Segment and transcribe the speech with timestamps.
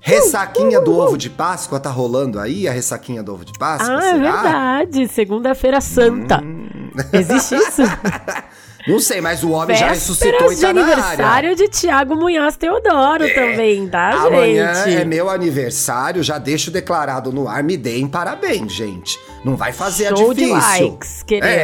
[0.00, 2.66] ressaquinha do ovo de Páscoa tá rolando aí?
[2.66, 3.96] A ressaquinha do ovo de Páscoa?
[3.96, 4.16] Ah, é será?
[4.16, 5.08] é verdade.
[5.08, 6.40] Segunda-feira Santa.
[6.42, 6.90] Hum.
[7.12, 7.82] Existe isso?
[8.88, 12.56] Não sei, mas o homem Vésperas já ressuscitou e tá de aniversário de Tiago Munhoz
[12.56, 14.26] Teodoro é, também, tá, gente?
[14.26, 19.18] Amanhã é meu aniversário, já deixo declarado no ar, me deem parabéns, gente.
[19.44, 20.56] Não vai fazer Show a difícil.
[20.56, 21.54] De likes, queremos.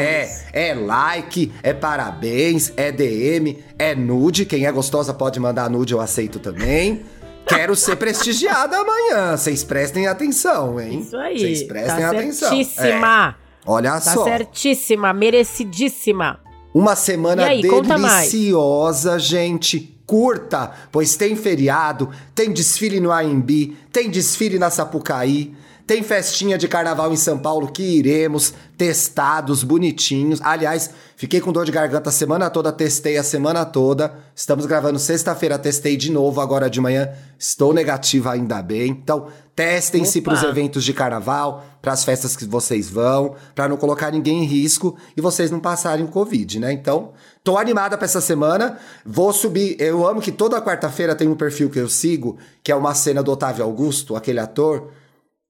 [0.53, 4.45] É, é like, é parabéns, é DM, é nude.
[4.45, 7.05] Quem é gostosa pode mandar nude, eu aceito também.
[7.47, 9.37] Quero ser prestigiada amanhã.
[9.37, 11.01] Vocês prestem atenção, hein?
[11.01, 11.39] Isso aí.
[11.39, 12.49] Vocês prestem tá atenção.
[12.49, 13.37] Certíssima.
[13.41, 13.47] É.
[13.65, 14.25] Olha tá só.
[14.25, 16.41] Certíssima, merecidíssima.
[16.75, 19.95] Uma semana aí, deliciosa, gente.
[20.07, 25.53] Curta, pois tem feriado, tem desfile no AMB, tem desfile na Sapucaí,
[25.87, 30.41] tem festinha de carnaval em São Paulo que iremos, testados, bonitinhos.
[30.43, 34.13] Aliás, fiquei com dor de garganta a semana toda, testei a semana toda.
[34.35, 37.09] Estamos gravando sexta-feira, testei de novo agora de manhã.
[37.39, 38.89] Estou negativa ainda bem.
[38.89, 43.77] Então, testem-se para os eventos de carnaval, para as festas que vocês vão, para não
[43.77, 46.73] colocar ninguém em risco e vocês não passarem o Covid, né?
[46.73, 47.13] Então,
[47.45, 48.77] tô animada para essa semana.
[49.05, 49.77] Vou subir.
[49.79, 53.23] Eu amo que toda quarta-feira tem um perfil que eu sigo, que é uma cena
[53.23, 54.91] do Otávio Augusto, aquele ator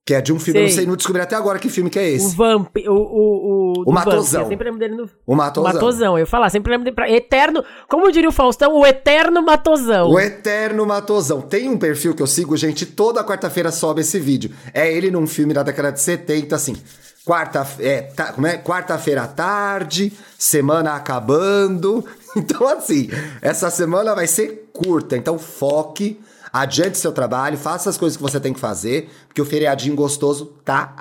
[0.06, 0.62] que é de um filme, sei.
[0.62, 2.26] eu não sei, não descobri até agora que filme que é esse.
[2.26, 2.92] O Vamp, o...
[2.92, 4.42] O, o, o Matosão.
[4.42, 5.10] Vamp, sempre lembro dele no...
[5.26, 5.68] O Matosão.
[5.68, 7.10] O Matosão, eu ia falar, sempre lembro dele pra...
[7.10, 10.10] Eterno, como diria o Faustão, o Eterno Matosão.
[10.10, 11.40] O Eterno Matosão.
[11.40, 14.52] Tem um perfil que eu sigo, gente, toda quarta-feira sobe esse vídeo.
[14.72, 16.76] É ele num filme da década de 70, assim...
[17.24, 18.56] Quarta, é, tá, como é?
[18.56, 22.04] Quarta-feira à tarde, semana acabando.
[22.36, 23.08] Então, assim,
[23.40, 25.16] essa semana vai ser curta.
[25.16, 26.20] Então, foque
[26.56, 30.54] Adiante seu trabalho, faça as coisas que você tem que fazer, porque o feriadinho gostoso
[30.64, 30.94] tá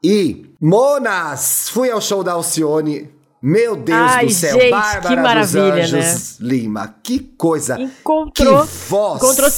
[0.00, 0.44] aí.
[0.60, 1.68] Monas!
[1.70, 3.10] Fui ao show da Alcione.
[3.42, 6.48] Meu Deus Ai, do céu, gente, Bárbara que maravilha, dos Anjos né?
[6.48, 6.94] Lima.
[7.02, 7.80] Que coisa.
[7.80, 9.22] Encontrou, que voz.
[9.22, 9.50] Encontrou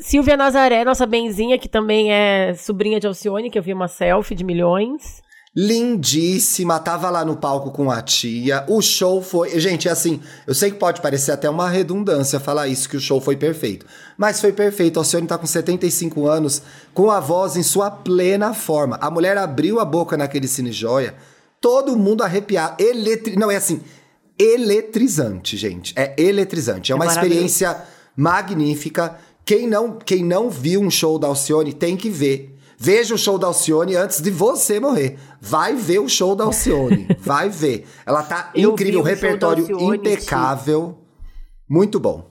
[0.00, 4.36] Silvia Nazaré, nossa benzinha, que também é sobrinha de Alcione, que eu vi uma selfie
[4.36, 5.20] de milhões
[5.56, 8.62] lindíssima, tava lá no palco com a tia.
[8.68, 9.58] O show foi.
[9.58, 13.22] Gente, assim, eu sei que pode parecer até uma redundância falar isso, que o show
[13.22, 13.86] foi perfeito.
[14.18, 14.98] Mas foi perfeito.
[14.98, 16.60] A Alcione tá com 75 anos,
[16.92, 18.98] com a voz em sua plena forma.
[19.00, 21.14] A mulher abriu a boca naquele cine joia,
[21.58, 22.82] todo mundo arrepiado.
[22.82, 23.36] Eletri...
[23.36, 23.80] Não, é assim,
[24.38, 25.94] eletrizante, gente.
[25.96, 26.92] É eletrizante.
[26.92, 27.82] É, é uma experiência
[28.14, 29.16] magnífica.
[29.42, 32.55] Quem não, quem não viu um show da Alcione tem que ver.
[32.78, 35.18] Veja o show da Alcione antes de você morrer.
[35.40, 37.08] Vai ver o show da Alcione.
[37.18, 37.86] Vai ver.
[38.04, 40.98] Ela tá Eu incrível, repertório impecável.
[41.68, 42.30] Muito bom.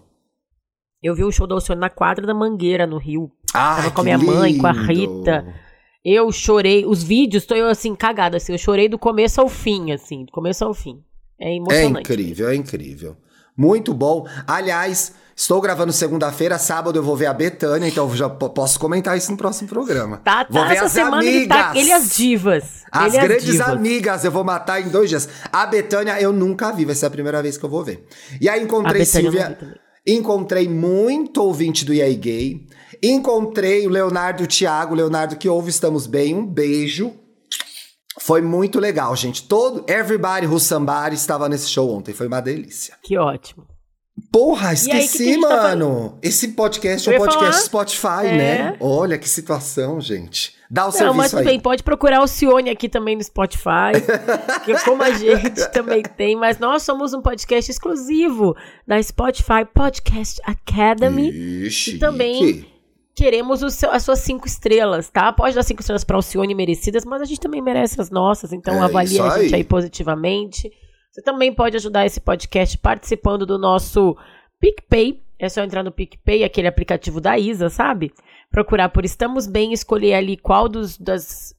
[1.02, 3.32] Eu vi o show da Alcione na quadra da Mangueira, no Rio.
[3.54, 4.32] Ah, Tava com a minha lindo.
[4.34, 5.46] mãe, com a Rita.
[6.04, 6.86] Eu chorei.
[6.86, 8.52] Os vídeos, tô eu assim, cagada, assim.
[8.52, 10.26] Eu chorei do começo ao fim, assim.
[10.26, 11.04] Do começo ao fim.
[11.40, 11.98] É emocionante.
[11.98, 13.18] É incrível, é incrível.
[13.58, 14.28] Muito bom.
[14.46, 19.32] Aliás, estou gravando segunda-feira, sábado eu vou ver a Betânia, então já posso comentar isso
[19.32, 20.18] no próximo programa.
[20.18, 20.48] Tá, tá.
[20.50, 21.36] Vou ver essa as semana amigas.
[21.36, 22.64] ele tá ele as divas.
[22.92, 23.68] As ele grandes divas.
[23.68, 25.28] amigas, eu vou matar em dois dias.
[25.52, 28.08] A Betânia eu nunca vi, vai ser a primeira vez que eu vou ver.
[28.40, 29.58] E aí encontrei eu Silvia.
[30.08, 32.68] Encontrei muito ouvinte do EA Gay.
[33.02, 34.94] Encontrei o Leonardo e o Thiago.
[34.94, 36.36] Leonardo que ouve, estamos bem.
[36.36, 37.12] Um beijo.
[38.20, 39.48] Foi muito legal, gente.
[39.48, 42.14] Todo Everybody Who Somebody estava nesse show ontem.
[42.14, 42.96] Foi uma delícia.
[43.02, 43.66] Que ótimo.
[44.38, 46.20] Porra, aí, esqueci, que que gente tá mano.
[46.22, 47.64] Esse podcast é um podcast falar?
[47.64, 48.38] Spotify, É.
[48.38, 48.78] né?
[48.82, 50.54] Olha que situação, gente.
[50.70, 51.62] Dá o Não, serviço mas aí.
[51.62, 53.94] pode procurar o Cione aqui também no Spotify,
[54.66, 60.42] que como a gente também tem, mas nós somos um podcast exclusivo da Spotify Podcast
[60.44, 61.30] Academy.
[61.68, 62.66] Ixi, E também
[63.16, 65.32] queremos o seu- as suas cinco estrelas, tá?
[65.32, 68.74] Pode dar cinco estrelas para Alcione merecidas, mas a gente também merece as nossas, então
[68.76, 69.62] É avalie a gente aí.
[69.62, 70.70] aí positivamente.
[71.16, 74.18] Você também pode ajudar esse podcast participando do nosso
[74.60, 75.24] PicPay.
[75.40, 78.14] É só entrar no PicPay, aquele aplicativo da Isa, sabe?
[78.52, 81.56] Procurar por Estamos Bem, escolher ali qual dos, das,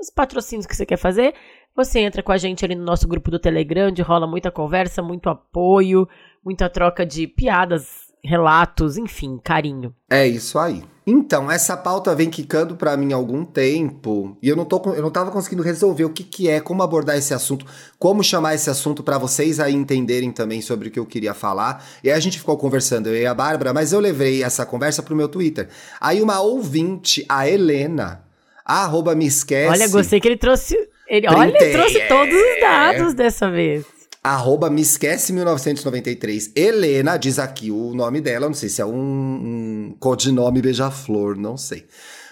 [0.00, 1.34] dos patrocínios que você quer fazer.
[1.76, 5.02] Você entra com a gente ali no nosso grupo do Telegram, onde rola muita conversa,
[5.02, 6.08] muito apoio,
[6.42, 9.94] muita troca de piadas, relatos, enfim, carinho.
[10.10, 10.82] É isso aí.
[11.10, 15.00] Então, essa pauta vem quicando pra mim há algum tempo e eu não, tô, eu
[15.00, 17.64] não tava conseguindo resolver o que, que é, como abordar esse assunto,
[17.98, 21.82] como chamar esse assunto pra vocês aí entenderem também sobre o que eu queria falar.
[22.04, 25.02] E aí a gente ficou conversando, eu e a Bárbara, mas eu levei essa conversa
[25.02, 25.70] pro meu Twitter.
[25.98, 28.22] Aí uma ouvinte, a Helena,
[28.62, 29.70] Arroba me esquece.
[29.70, 30.76] Olha, gostei que ele trouxe.
[31.08, 32.06] Ele, olha, ele trouxe é...
[32.06, 33.97] todos os dados dessa vez.
[34.22, 36.52] Arroba me esquece 1993.
[36.54, 38.46] Helena diz aqui o nome dela.
[38.46, 41.86] Não sei se é um, um codinome beija-flor, não sei.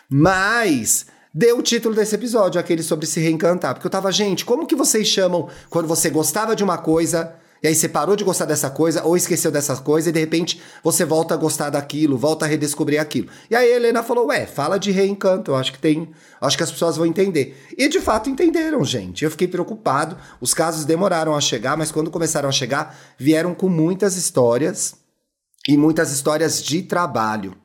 [0.08, 3.74] Mas deu o título desse episódio, aquele sobre se reencantar.
[3.74, 7.34] Porque eu tava, gente, como que vocês chamam quando você gostava de uma coisa
[7.66, 10.62] e aí você parou de gostar dessa coisa ou esqueceu dessa coisa e de repente
[10.84, 13.28] você volta a gostar daquilo, volta a redescobrir aquilo.
[13.50, 16.08] E aí a Helena falou: "Ué, fala de reencanto, eu acho que tem,
[16.40, 17.60] acho que as pessoas vão entender".
[17.76, 19.24] E de fato entenderam, gente.
[19.24, 20.16] Eu fiquei preocupado.
[20.40, 24.94] Os casos demoraram a chegar, mas quando começaram a chegar, vieram com muitas histórias
[25.68, 27.56] e muitas histórias de trabalho.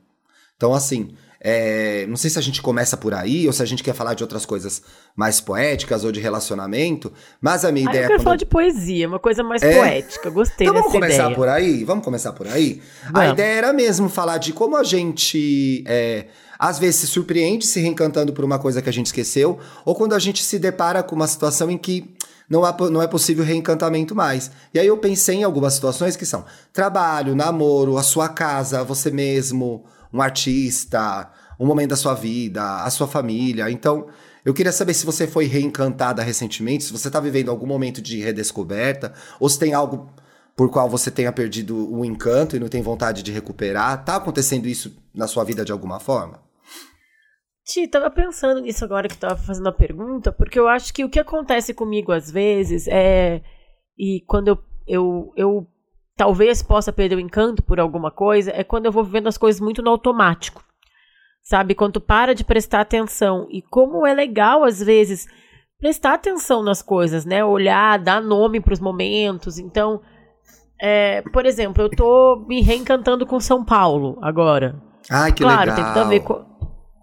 [0.57, 3.83] Então assim, é, não sei se a gente começa por aí ou se a gente
[3.83, 4.83] quer falar de outras coisas
[5.15, 7.11] mais poéticas ou de relacionamento,
[7.41, 8.03] mas a minha ah, ideia.
[8.03, 8.23] Eu quero quando...
[8.25, 9.75] falar de poesia, uma coisa mais é...
[9.75, 10.29] poética.
[10.29, 11.35] Gostei então, vamos começar ideia.
[11.35, 11.83] por aí?
[11.83, 12.79] Vamos começar por aí?
[13.05, 13.19] Vamos.
[13.19, 15.83] A ideia era mesmo falar de como a gente.
[15.87, 16.27] É,
[16.59, 20.13] às vezes se surpreende se reencantando por uma coisa que a gente esqueceu, ou quando
[20.13, 22.13] a gente se depara com uma situação em que
[22.47, 24.51] não, há, não é possível reencantamento mais.
[24.71, 29.09] E aí eu pensei em algumas situações que são trabalho, namoro, a sua casa, você
[29.09, 33.69] mesmo, um artista, um momento da sua vida, a sua família.
[33.69, 34.07] Então,
[34.43, 38.19] eu queria saber se você foi reencantada recentemente, se você está vivendo algum momento de
[38.19, 40.09] redescoberta, ou se tem algo
[40.55, 44.03] por qual você tenha perdido o encanto e não tem vontade de recuperar.
[44.03, 46.39] Tá acontecendo isso na sua vida de alguma forma?
[47.65, 51.09] Ti, tava pensando nisso agora que tava fazendo a pergunta, porque eu acho que o
[51.09, 53.41] que acontece comigo às vezes é.
[53.97, 54.57] E quando eu,
[54.87, 55.67] eu, eu
[56.15, 59.61] talvez possa perder o encanto por alguma coisa, é quando eu vou vivendo as coisas
[59.61, 60.63] muito no automático.
[61.43, 61.73] Sabe?
[61.73, 63.47] Quando tu para de prestar atenção.
[63.49, 65.27] E como é legal, às vezes,
[65.79, 67.43] prestar atenção nas coisas, né?
[67.43, 69.57] Olhar, dar nome para os momentos.
[69.57, 70.01] Então,
[70.79, 74.81] é, por exemplo, eu tô me reencantando com São Paulo agora.
[75.09, 75.75] Ai, que claro, legal.
[75.75, 76.45] tem tudo a ver com,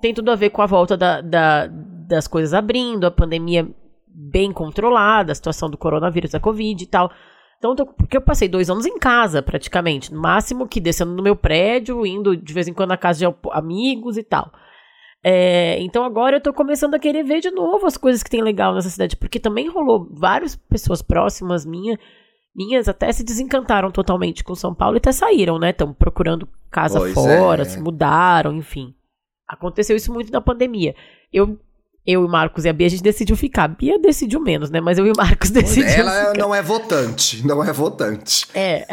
[0.00, 3.68] tem tudo a ver com a volta da, da, das coisas abrindo, a pandemia
[4.06, 7.10] bem controlada, a situação do coronavírus, da Covid e tal.
[7.58, 10.14] Então, porque eu passei dois anos em casa, praticamente.
[10.14, 13.36] No máximo que descendo no meu prédio, indo de vez em quando na casa de
[13.50, 14.52] amigos e tal.
[15.24, 18.40] É, então agora eu tô começando a querer ver de novo as coisas que tem
[18.40, 19.16] legal nessa cidade.
[19.16, 21.98] Porque também rolou várias pessoas próximas minha,
[22.54, 25.70] minhas até se desencantaram totalmente com São Paulo e até saíram, né?
[25.70, 27.64] Estão procurando casa pois fora, é.
[27.64, 28.94] se mudaram, enfim.
[29.48, 30.94] Aconteceu isso muito na pandemia.
[31.32, 31.58] Eu
[32.08, 33.64] eu e o Marcos e a Bia, a gente decidiu ficar.
[33.64, 34.80] A Bia decidiu menos, né?
[34.80, 35.92] Mas eu e o Marcos decidimos.
[35.92, 36.38] Ela ficar.
[36.38, 38.46] não é votante, não é votante.
[38.54, 38.86] É.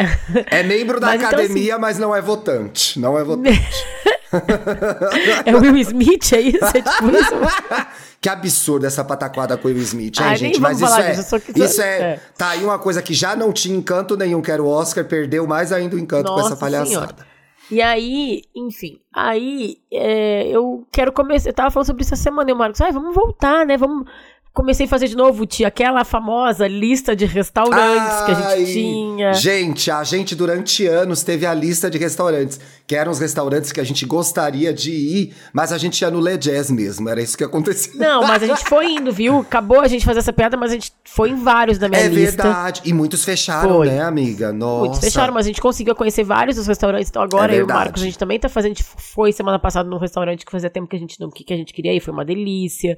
[0.51, 1.81] É membro da mas academia, então, assim...
[1.81, 3.00] mas não é votante.
[3.00, 3.85] Não é votante.
[5.45, 6.65] é o Will Smith, é isso?
[6.65, 7.85] É tipo isso?
[8.19, 10.59] Que absurdo essa pataquada com o Will Smith, hein, gente?
[10.59, 13.77] Mas isso é, disso, isso é, é, Tá aí uma coisa que já não tinha
[13.77, 16.89] encanto nenhum, que era o Oscar, perdeu mais ainda o encanto Nossa com essa palhaçada.
[16.89, 17.34] Senhora.
[17.71, 21.50] E aí, enfim, aí é, eu quero começar.
[21.50, 23.75] Eu tava falando sobre isso essa semana, e o Marcos, ah, vamos voltar, né?
[23.75, 24.07] Vamos
[24.56, 28.72] comecei a fazer de novo, tia, aquela famosa lista de restaurantes Ai, que a gente
[28.72, 29.34] tinha.
[29.34, 33.81] Gente, a gente durante anos teve a lista de restaurantes, que eram os restaurantes que
[33.81, 37.38] a gente gostaria de ir, mas a gente ia no Le Jazz mesmo, era isso
[37.38, 38.00] que acontecia.
[38.00, 39.40] Não, mas a gente foi indo, viu?
[39.40, 42.07] Acabou a gente fazer essa piada, mas a gente foi em vários da minha é
[42.07, 42.42] lista.
[42.42, 43.88] É verdade, e muitos fecharam, foi.
[43.88, 44.54] né, amiga?
[44.54, 44.80] Nossa.
[44.86, 47.63] Muitos fecharam, mas a gente conseguiu conhecer vários dos restaurantes, então agora é eu e
[47.63, 50.52] o Marcos, a gente também tá fazendo, a gente foi semana passada num restaurante que
[50.52, 52.97] fazia tempo que a gente não, que, que a gente queria ir, foi uma delícia.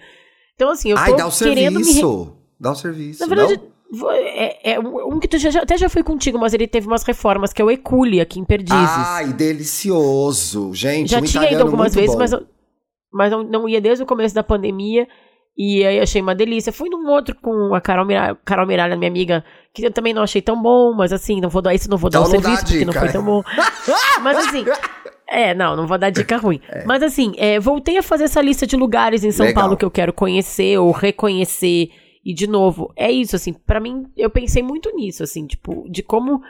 [0.57, 2.25] Então, assim, eu tô Ai, dá o querendo serviço.
[2.25, 2.33] Me...
[2.59, 3.19] Dá o serviço.
[3.21, 3.61] Na verdade,
[3.91, 4.11] não?
[4.11, 7.53] é, é um que tu já, até já foi contigo, mas ele teve umas reformas,
[7.53, 8.73] que é o Eculi, aqui em Perdizes.
[8.75, 10.73] Ai, delicioso.
[10.73, 12.17] Gente, já um tinha ido algumas vezes, bom.
[12.17, 12.31] mas,
[13.13, 15.07] mas não, não ia desde o começo da pandemia.
[15.55, 16.73] E aí achei uma delícia.
[16.73, 20.23] Fui num outro com a Carol Miralha, Carol Miralha, minha amiga, que eu também não
[20.23, 22.65] achei tão bom, mas assim, não vou dar isso, não vou dar então o serviço,
[22.65, 23.43] porque não foi tão bom.
[24.21, 24.65] mas assim,
[25.29, 26.61] é, não, não vou dar dica ruim.
[26.69, 26.85] É.
[26.85, 29.63] Mas assim, é, voltei a fazer essa lista de lugares em São Legal.
[29.63, 31.89] Paulo que eu quero conhecer ou reconhecer.
[32.23, 36.03] E de novo, é isso, assim, para mim, eu pensei muito nisso, assim, tipo, de
[36.03, 36.41] como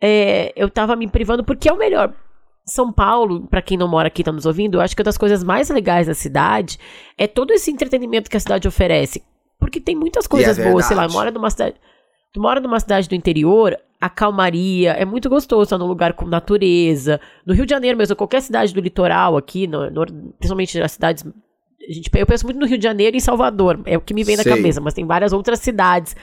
[0.00, 2.12] é, eu tava me privando, porque é o melhor.
[2.66, 5.04] São Paulo, para quem não mora aqui e tá nos ouvindo, eu acho que uma
[5.04, 6.78] das coisas mais legais da cidade
[7.16, 9.22] é todo esse entretenimento que a cidade oferece.
[9.58, 11.76] Porque tem muitas coisas é boas, sei lá, mora numa cidade.
[12.32, 16.24] Tu mora numa cidade do interior, a calmaria, é muito gostoso estar num lugar com
[16.24, 17.20] natureza.
[17.44, 20.06] No Rio de Janeiro mesmo, qualquer cidade do litoral aqui, no, no,
[20.38, 21.24] principalmente as cidades.
[21.26, 24.14] A gente, eu penso muito no Rio de Janeiro e em Salvador, é o que
[24.14, 26.14] me vem na cabeça, mas tem várias outras cidades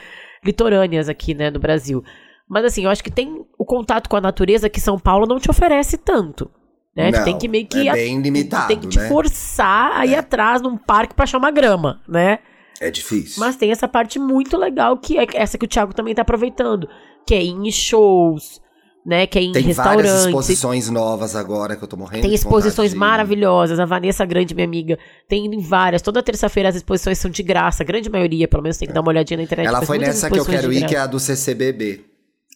[0.44, 2.04] litorâneas aqui, né, no Brasil.
[2.50, 5.40] Mas assim, eu acho que tem o contato com a natureza que São Paulo não
[5.40, 6.50] te oferece tanto.
[6.96, 7.12] Né?
[7.12, 7.88] Não, tem que meio que.
[7.88, 8.68] É bem limitado.
[8.68, 9.08] Tem que te né?
[9.08, 10.18] forçar a ir é.
[10.18, 12.40] atrás num parque para achar uma grama, né?
[12.80, 13.40] É difícil.
[13.40, 16.88] Mas tem essa parte muito legal que é essa que o Thiago também tá aproveitando,
[17.26, 18.62] que é ir em shows,
[19.06, 19.26] né?
[19.26, 20.04] Que é em tem restaurantes.
[20.04, 23.80] Tem várias exposições novas agora que eu tô morrendo Tem exposições maravilhosas.
[23.80, 26.02] A Vanessa Grande, minha amiga, tem em várias.
[26.02, 27.84] Toda terça-feira as exposições são de graça.
[27.84, 29.68] A grande maioria, pelo menos, tem que dar uma olhadinha na internet.
[29.68, 32.02] Ela foi nessa que eu quero ir, que é a do CCBB.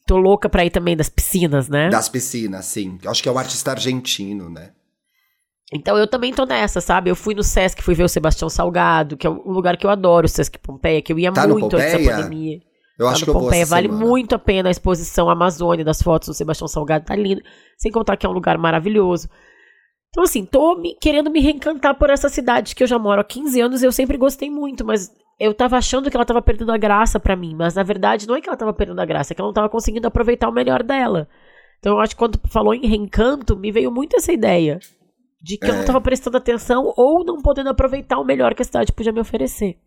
[0.05, 1.89] Tô louca pra ir também das piscinas, né?
[1.89, 2.97] Das piscinas, sim.
[3.01, 4.71] Eu acho que é o artista argentino, né?
[5.73, 7.09] Então eu também tô nessa, sabe?
[7.09, 9.89] Eu fui no Sesc, fui ver o Sebastião Salgado, que é um lugar que eu
[9.89, 12.59] adoro, o Sesc Pompeia, que eu ia tá muito antes da pandemia.
[12.99, 13.65] Eu tá acho que eu Pompeia.
[13.65, 14.05] Vale semana.
[14.05, 17.41] muito a pena a exposição Amazônia das fotos do Sebastião Salgado, tá lindo.
[17.77, 19.29] Sem contar que é um lugar maravilhoso.
[20.09, 23.23] Então, assim, tô me, querendo me reencantar por essa cidade que eu já moro há
[23.23, 25.09] 15 anos e eu sempre gostei muito, mas
[25.39, 27.55] eu tava achando que ela tava perdendo a graça para mim.
[27.55, 29.53] Mas na verdade não é que ela tava perdendo a graça, é que ela não
[29.53, 31.29] tava conseguindo aproveitar o melhor dela.
[31.79, 34.79] Então eu acho que quando falou em reencanto, me veio muito essa ideia.
[35.41, 35.69] De que é.
[35.69, 35.85] eu não é.
[35.85, 39.77] tava prestando atenção ou não podendo aproveitar o melhor que a cidade podia me oferecer.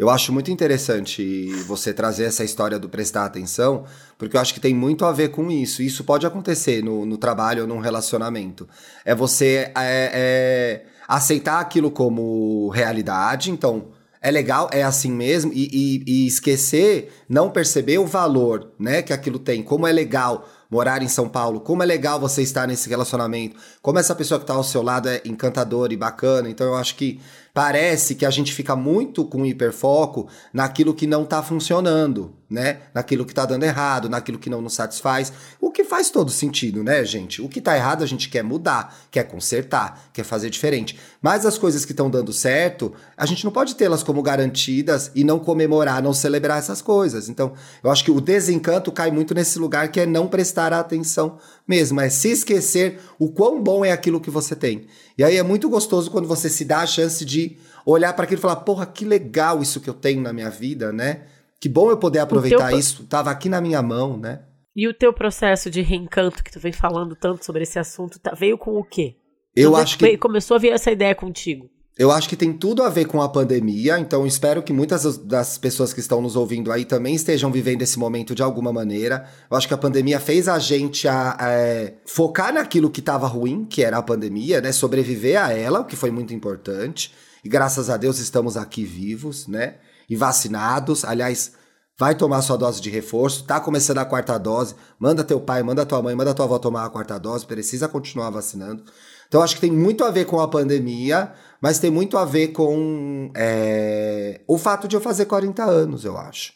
[0.00, 3.84] Eu acho muito interessante você trazer essa história do prestar atenção,
[4.16, 5.82] porque eu acho que tem muito a ver com isso.
[5.82, 8.66] Isso pode acontecer no, no trabalho ou num relacionamento.
[9.04, 13.88] É você é, é, aceitar aquilo como realidade, então
[14.22, 19.12] é legal, é assim mesmo, e, e, e esquecer, não perceber o valor né, que
[19.12, 22.88] aquilo tem, como é legal morar em São Paulo, como é legal você estar nesse
[22.88, 26.48] relacionamento, como essa pessoa que está ao seu lado é encantadora e bacana.
[26.48, 27.20] Então eu acho que
[27.60, 32.78] parece que a gente fica muito com hiperfoco naquilo que não está funcionando, né?
[32.94, 35.30] Naquilo que está dando errado, naquilo que não nos satisfaz.
[35.60, 37.42] O que faz todo sentido, né, gente?
[37.42, 40.98] O que está errado a gente quer mudar, quer consertar, quer fazer diferente.
[41.20, 45.22] Mas as coisas que estão dando certo, a gente não pode tê-las como garantidas e
[45.22, 47.28] não comemorar, não celebrar essas coisas.
[47.28, 47.52] Então,
[47.84, 51.36] eu acho que o desencanto cai muito nesse lugar que é não prestar atenção
[51.68, 54.86] mesmo, é se esquecer o quão bom é aquilo que você tem.
[55.20, 58.38] E aí é muito gostoso quando você se dá a chance de olhar para aquilo
[58.38, 61.24] e falar: porra, que legal isso que eu tenho na minha vida, né?
[61.60, 64.40] Que bom eu poder aproveitar isso, tava aqui na minha mão, né?
[64.74, 68.32] E o teu processo de reencanto que tu vem falando tanto sobre esse assunto, tá,
[68.32, 69.14] veio com o quê?
[69.54, 71.68] Eu acho que começou a vir essa ideia contigo.
[72.00, 75.58] Eu acho que tem tudo a ver com a pandemia, então espero que muitas das
[75.58, 79.28] pessoas que estão nos ouvindo aí também estejam vivendo esse momento de alguma maneira.
[79.50, 83.66] Eu acho que a pandemia fez a gente a, a focar naquilo que estava ruim,
[83.66, 84.72] que era a pandemia, né?
[84.72, 87.12] Sobreviver a ela, o que foi muito importante.
[87.44, 89.74] E graças a Deus estamos aqui vivos, né?
[90.08, 91.04] E vacinados.
[91.04, 91.52] Aliás,
[91.98, 95.84] vai tomar sua dose de reforço, tá começando a quarta dose, manda teu pai, manda
[95.84, 98.84] tua mãe, manda tua avó tomar a quarta dose, precisa continuar vacinando.
[99.30, 102.48] Então acho que tem muito a ver com a pandemia, mas tem muito a ver
[102.48, 106.52] com é, o fato de eu fazer 40 anos, eu acho.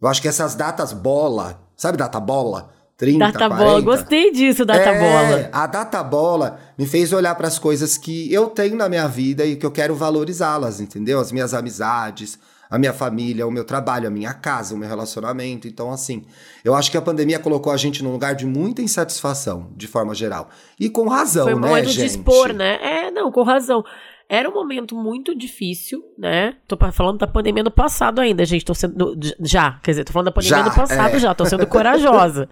[0.00, 2.70] Eu acho que essas datas bola, sabe data bola?
[2.96, 5.50] 30, data 40, bola, gostei disso, data é, bola.
[5.52, 9.44] A data bola me fez olhar para as coisas que eu tenho na minha vida
[9.44, 11.18] e que eu quero valorizá-las, entendeu?
[11.18, 12.38] As minhas amizades,
[12.72, 15.68] a minha família, o meu trabalho, a minha casa, o meu relacionamento.
[15.68, 16.24] Então, assim,
[16.64, 20.14] eu acho que a pandemia colocou a gente num lugar de muita insatisfação, de forma
[20.14, 20.48] geral.
[20.80, 21.98] E com razão, Foi um né, momento gente?
[21.98, 22.78] de expor, né?
[22.80, 23.84] É, não, com razão.
[24.26, 26.54] Era um momento muito difícil, né?
[26.66, 28.64] Tô falando da pandemia do passado ainda, gente.
[28.64, 29.18] Tô sendo.
[29.40, 31.18] Já, quer dizer, tô falando da pandemia já, do passado é.
[31.18, 31.34] já.
[31.34, 32.48] Tô sendo corajosa.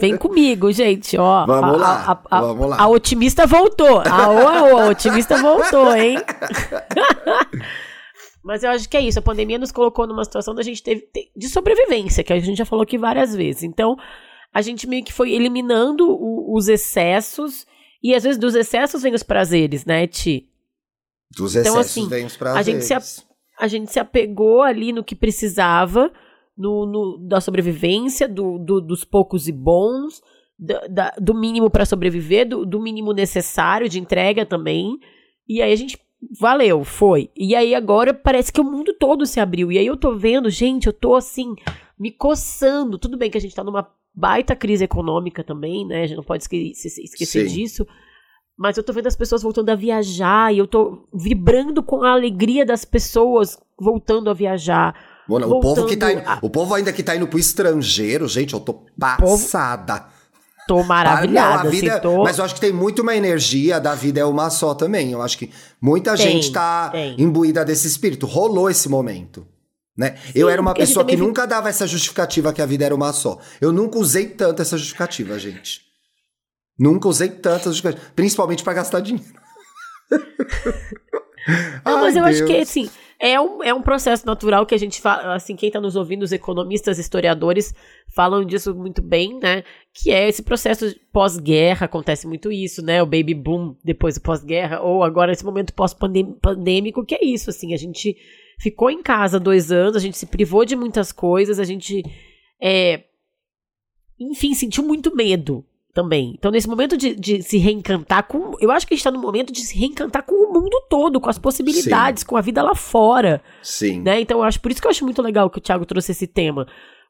[0.00, 1.44] Vem comigo, gente, ó.
[1.44, 2.24] Vamos a, lá.
[2.30, 2.80] A, a, vamos lá.
[2.80, 4.00] A otimista voltou.
[4.08, 6.16] Aô, aô, a otimista voltou, hein?
[8.42, 9.18] Mas eu acho que é isso.
[9.18, 12.64] A pandemia nos colocou numa situação da gente teve de sobrevivência, que a gente já
[12.64, 13.62] falou aqui várias vezes.
[13.62, 13.96] Então,
[14.52, 17.66] a gente meio que foi eliminando o, os excessos.
[18.02, 20.48] E às vezes dos excessos vem os prazeres, né, Ti?
[21.36, 22.68] Dos então, excessos assim, vem os prazeres.
[22.68, 26.10] A gente, se a, a gente se apegou ali no que precisava,
[26.56, 30.22] no, no da sobrevivência, do, do, dos poucos e bons,
[30.58, 34.98] do, da, do mínimo para sobreviver, do, do mínimo necessário de entrega também.
[35.48, 35.98] E aí a gente
[36.38, 37.30] valeu, foi.
[37.36, 39.70] E aí agora parece que o mundo todo se abriu.
[39.72, 41.54] E aí eu tô vendo, gente, eu tô assim,
[41.98, 42.98] me coçando.
[42.98, 46.02] Tudo bem que a gente tá numa baita crise econômica também, né?
[46.02, 47.86] A gente não pode esquecer, esquecer disso.
[48.56, 52.12] Mas eu tô vendo as pessoas voltando a viajar e eu tô vibrando com a
[52.12, 54.94] alegria das pessoas voltando a viajar.
[55.26, 56.38] Mano, o povo que tá indo, a...
[56.42, 60.06] o povo ainda que tá indo pro estrangeiro, gente, eu tô passada.
[60.70, 61.62] Tô maravilhada.
[61.62, 62.22] Ah, não, vida, assim, tô...
[62.22, 65.10] Mas eu acho que tem muito uma energia da vida é uma só também.
[65.10, 65.50] Eu acho que
[65.80, 67.20] muita tem, gente tá tem.
[67.20, 68.24] imbuída desse espírito.
[68.24, 69.44] Rolou esse momento.
[69.98, 70.14] Né?
[70.26, 73.12] Sim, eu era uma pessoa que nunca dava essa justificativa que a vida era uma
[73.12, 73.40] só.
[73.60, 75.80] Eu nunca usei tanto essa justificativa, gente.
[76.78, 78.12] Nunca usei tanto essa justificativa.
[78.14, 79.34] Principalmente para gastar dinheiro.
[81.84, 82.36] Não, Ai, mas eu Deus.
[82.36, 85.68] acho que, assim, é um, é um processo natural que a gente fala, assim, quem
[85.68, 87.74] está nos ouvindo, os economistas, historiadores,
[88.14, 89.62] falam disso muito bem, né?
[89.92, 93.02] Que é esse processo pós-guerra, acontece muito isso, né?
[93.02, 97.74] O baby boom depois do pós-guerra, ou agora esse momento pós-pandêmico, que é isso, assim,
[97.74, 98.16] a gente
[98.58, 102.02] ficou em casa dois anos, a gente se privou de muitas coisas, a gente,
[102.58, 103.04] é,
[104.18, 106.34] enfim, sentiu muito medo, também.
[106.38, 108.52] Então, nesse momento de, de se reencantar com.
[108.60, 111.20] Eu acho que a gente tá no momento de se reencantar com o mundo todo,
[111.20, 112.26] com as possibilidades, Sim.
[112.26, 113.42] com a vida lá fora.
[113.62, 114.00] Sim.
[114.00, 114.20] Né?
[114.20, 116.26] Então, eu acho por isso que eu acho muito legal que o Thiago trouxe esse
[116.26, 116.66] tema.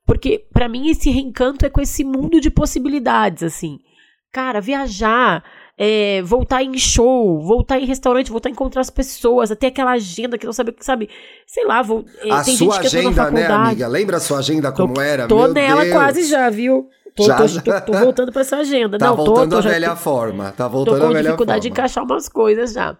[0.06, 3.78] Porque, para mim, esse reencanto é com esse mundo de possibilidades, assim.
[4.32, 5.44] Cara, viajar,
[5.76, 10.36] é, voltar em show, voltar em restaurante, voltar a encontrar as pessoas, até aquela agenda
[10.36, 11.08] que não sabe, sabe,
[11.46, 13.88] sei lá, vou, é, a tem sua gente que agenda, né, amiga?
[13.88, 15.26] Lembra a sua agenda como tô, era?
[15.26, 15.94] Tô Meu nela Deus.
[15.94, 16.86] quase já, viu?
[17.14, 18.98] Tô, já, tô, tô, tô, voltando pra essa agenda.
[18.98, 20.52] Tá não, voltando tô, à velha forma.
[20.52, 21.14] Tá voltando à velha forma.
[21.14, 22.96] Tô com dificuldade de encaixar umas coisas já.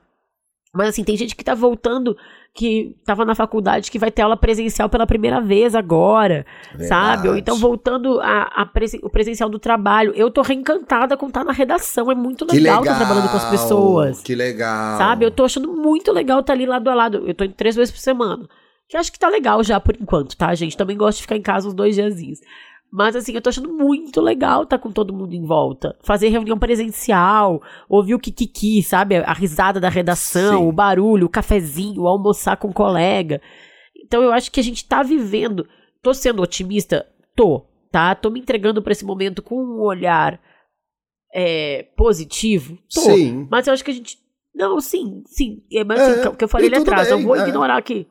[0.73, 2.17] Mas assim, tem gente que tá voltando,
[2.55, 6.89] que tava na faculdade, que vai ter aula presencial pela primeira vez agora, Verdade.
[6.89, 7.29] sabe?
[7.29, 10.13] Ou então voltando a, a presen o presencial do trabalho.
[10.15, 13.37] Eu tô reencantada com estar tá na redação, é muito legal estar tá trabalhando com
[13.37, 14.23] as pessoas.
[14.23, 14.97] Que legal.
[14.97, 15.25] Sabe?
[15.25, 17.25] Eu tô achando muito legal estar tá ali lado a lado.
[17.27, 18.49] Eu tô indo três vezes por semana.
[18.89, 20.77] Que acho que tá legal já por enquanto, tá, gente?
[20.77, 22.41] Também gosto de ficar em casa uns dois diazinhos.
[22.93, 25.97] Mas assim, eu tô achando muito legal estar tá com todo mundo em volta.
[26.03, 29.17] Fazer reunião presencial, ouvir o kikiki, sabe?
[29.17, 30.69] A risada da redação, Sim.
[30.69, 33.41] o barulho, o cafezinho, o almoçar com o colega.
[34.05, 35.69] Então eu acho que a gente tá vivendo.
[36.03, 37.07] Tô sendo otimista?
[37.37, 38.15] Tô, tá?
[38.15, 40.41] Tô me entregando para esse momento com um olhar
[41.33, 42.77] é, positivo?
[42.93, 43.03] Tô.
[43.03, 43.47] Sim.
[43.49, 44.19] Mas eu acho que a gente.
[44.53, 45.63] Não, sim, sim.
[45.73, 47.49] É, mas assim, é, o que eu falei ali atrás, bem, não vou é.
[47.49, 48.09] ignorar aqui.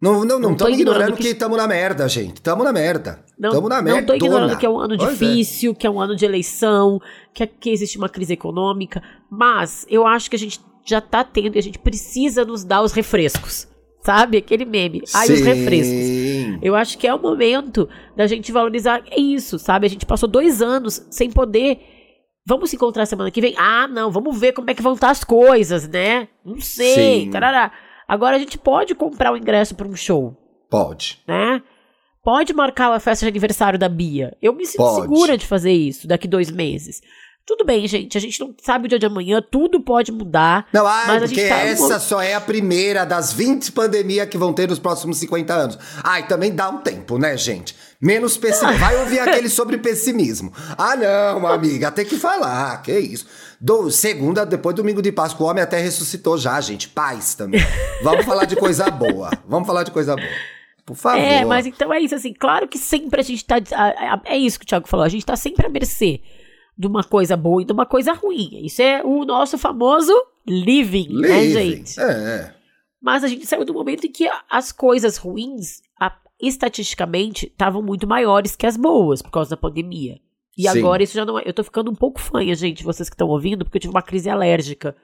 [0.00, 2.36] Não, não, não estamos ignorando que estamos na merda, gente.
[2.36, 3.22] Estamos na merda.
[3.38, 4.00] Não, tamo na merda.
[4.00, 5.12] Não tô ignorando que é um ano pois é.
[5.12, 5.74] difícil, é.
[5.74, 6.98] que é um ano de eleição,
[7.34, 9.02] que, que existe uma crise econômica.
[9.30, 12.80] Mas eu acho que a gente já tá tendo e a gente precisa nos dar
[12.80, 13.68] os refrescos.
[14.02, 14.38] Sabe?
[14.38, 15.02] Aquele meme.
[15.12, 15.34] Ai, Sim.
[15.34, 16.62] os refrescos.
[16.62, 19.86] Eu acho que é o momento da gente valorizar isso, sabe?
[19.86, 21.78] A gente passou dois anos sem poder.
[22.46, 23.54] Vamos se encontrar semana que vem?
[23.58, 26.28] Ah, não, vamos ver como é que vão estar as coisas, né?
[26.42, 27.28] Não sei.
[27.28, 27.70] Tarará.
[28.10, 30.36] Agora a gente pode comprar o ingresso para um show.
[30.68, 31.22] Pode.
[31.28, 31.62] Né?
[32.24, 34.36] Pode marcar a festa de aniversário da Bia.
[34.42, 35.02] Eu me sinto pode.
[35.02, 37.00] segura de fazer isso daqui dois meses.
[37.46, 38.18] Tudo bem, gente.
[38.18, 40.66] A gente não sabe o dia de amanhã, tudo pode mudar.
[40.72, 44.52] Não, ai, mas porque tá essa só é a primeira das 20 pandemias que vão
[44.52, 45.78] ter nos próximos 50 anos.
[46.02, 47.76] Ai, também dá um tempo, né, gente?
[48.00, 48.78] Menos pessimismo.
[48.78, 50.52] Vai ouvir aquele sobre pessimismo.
[50.78, 52.80] Ah, não, amiga, tem que falar.
[52.82, 53.26] Que isso.
[53.60, 56.88] Do, segunda, depois do domingo de Páscoa, o homem até ressuscitou já, gente.
[56.88, 57.60] Paz também.
[58.02, 59.30] Vamos falar de coisa boa.
[59.46, 60.28] Vamos falar de coisa boa.
[60.86, 61.20] Por favor.
[61.20, 62.32] É, mas então é isso, assim.
[62.32, 63.56] Claro que sempre a gente tá.
[64.24, 65.04] É isso que o Thiago falou.
[65.04, 66.22] A gente tá sempre à mercê
[66.76, 68.64] de uma coisa boa e de uma coisa ruim.
[68.64, 70.12] Isso é o nosso famoso
[70.48, 71.20] living, living.
[71.20, 72.00] né, gente?
[72.00, 72.54] É, é.
[73.00, 75.82] Mas a gente saiu do momento em que as coisas ruins,
[76.40, 80.18] estatisticamente, estavam muito maiores que as boas por causa da pandemia.
[80.56, 80.78] E Sim.
[80.78, 81.42] agora isso já não é.
[81.46, 84.02] Eu tô ficando um pouco fanha, gente, vocês que estão ouvindo, porque eu tive uma
[84.02, 84.96] crise alérgica.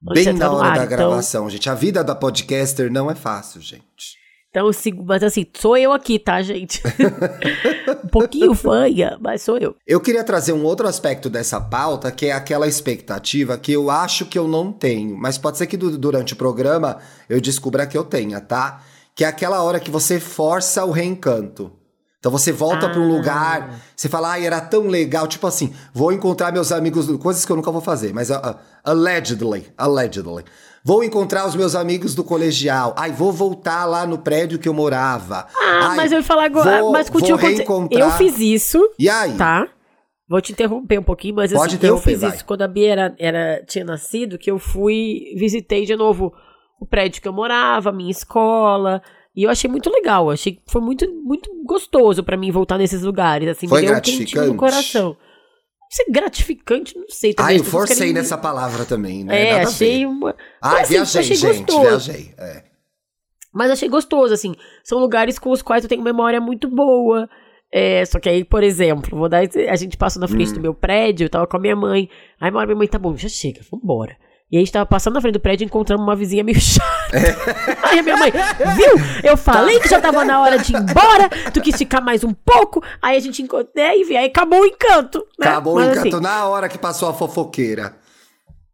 [0.00, 0.96] Bem na hora ar, da então...
[0.96, 1.70] gravação, gente.
[1.70, 4.20] A vida da podcaster não é fácil, gente.
[4.52, 4.70] Então,
[5.06, 6.82] mas assim, sou eu aqui, tá, gente?
[8.04, 9.74] um pouquinho fanha, mas sou eu.
[9.86, 14.26] Eu queria trazer um outro aspecto dessa pauta, que é aquela expectativa que eu acho
[14.26, 16.98] que eu não tenho, mas pode ser que durante o programa
[17.30, 18.82] eu descubra que eu tenha, tá?
[19.14, 21.72] Que é aquela hora que você força o reencanto.
[22.22, 22.88] Então você volta ah.
[22.88, 27.08] para um lugar, você fala, ai, era tão legal, tipo assim, vou encontrar meus amigos,
[27.16, 30.44] coisas que eu nunca vou fazer, mas uh, uh, allegedly, allegedly.
[30.84, 32.94] Vou encontrar os meus amigos do colegial.
[32.96, 35.48] Ai, vou voltar lá no prédio que eu morava.
[35.56, 37.38] Ah, ai, mas eu ia falar agora, mas contigo
[37.90, 38.80] eu fiz isso.
[38.98, 39.36] E aí?
[39.36, 39.68] Tá.
[40.28, 42.30] Vou te interromper um pouquinho, mas assim, eu fiz vai.
[42.30, 46.32] isso quando a Bia era, era, tinha nascido, que eu fui, visitei de novo
[46.82, 49.00] o prédio que eu morava, a minha escola,
[49.36, 53.02] e eu achei muito legal, achei que foi muito, muito gostoso para mim voltar nesses
[53.02, 54.38] lugares, assim, foi me deu gratificante.
[54.40, 55.16] um no coração.
[55.88, 57.34] Isso é gratificante, não sei.
[57.34, 58.12] Também, ah, eu forcei querem...
[58.14, 59.48] nessa palavra também, né?
[59.48, 60.34] É, Nada achei uma...
[60.60, 61.82] Ah, assim, viajei, achei gente, gostoso.
[61.82, 62.64] viajei, é.
[63.54, 67.28] Mas achei gostoso, assim, são lugares com os quais eu tenho memória muito boa,
[67.70, 70.54] é, só que aí, por exemplo, vou dar, a gente passou na frente hum.
[70.54, 73.28] do meu prédio, eu tava com a minha mãe, aí minha mãe, tá bom, já
[73.28, 74.16] chega, vambora.
[74.52, 77.16] E a gente tava passando na frente do prédio e encontramos uma vizinha meio chata.
[77.16, 77.86] É.
[77.88, 78.94] Aí a minha mãe, viu?
[79.24, 82.34] Eu falei que já tava na hora de ir embora, tu quis ficar mais um
[82.34, 82.84] pouco.
[83.00, 85.26] Aí a gente encontrou, né, e aí acabou o encanto.
[85.38, 85.48] Né?
[85.48, 87.96] Acabou Mas, o encanto assim, na hora que passou a fofoqueira.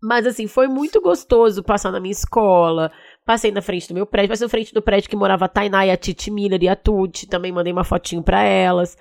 [0.03, 2.91] Mas assim, foi muito gostoso passar na minha escola.
[3.25, 5.87] Passei na frente do meu prédio, passei na frente do prédio que morava a Tainá
[5.87, 7.29] e a Titi Miller e a Tuti.
[7.29, 8.97] Também mandei uma fotinho pra elas.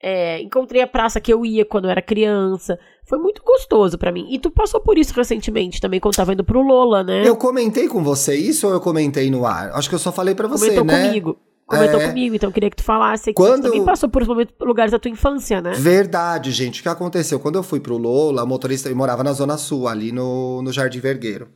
[0.00, 2.78] É, encontrei a praça que eu ia quando eu era criança.
[3.04, 4.28] Foi muito gostoso para mim.
[4.30, 7.26] E tu passou por isso recentemente também, quando tava indo pro Lola, né?
[7.26, 9.72] Eu comentei com você isso ou eu comentei no ar?
[9.72, 11.06] Acho que eu só falei para você, Comentou né?
[11.08, 11.38] comigo.
[11.66, 12.08] Comentou é...
[12.08, 13.34] comigo, então eu queria que tu falasse.
[13.34, 13.62] Quando...
[13.62, 14.22] Tu também passou por
[14.60, 15.72] lugares da tua infância, né?
[15.72, 16.80] Verdade, gente.
[16.80, 17.38] O que aconteceu?
[17.40, 21.00] Quando eu fui pro Lola, o motorista morava na Zona Sul, ali no, no Jardim
[21.00, 21.48] Vergueiro.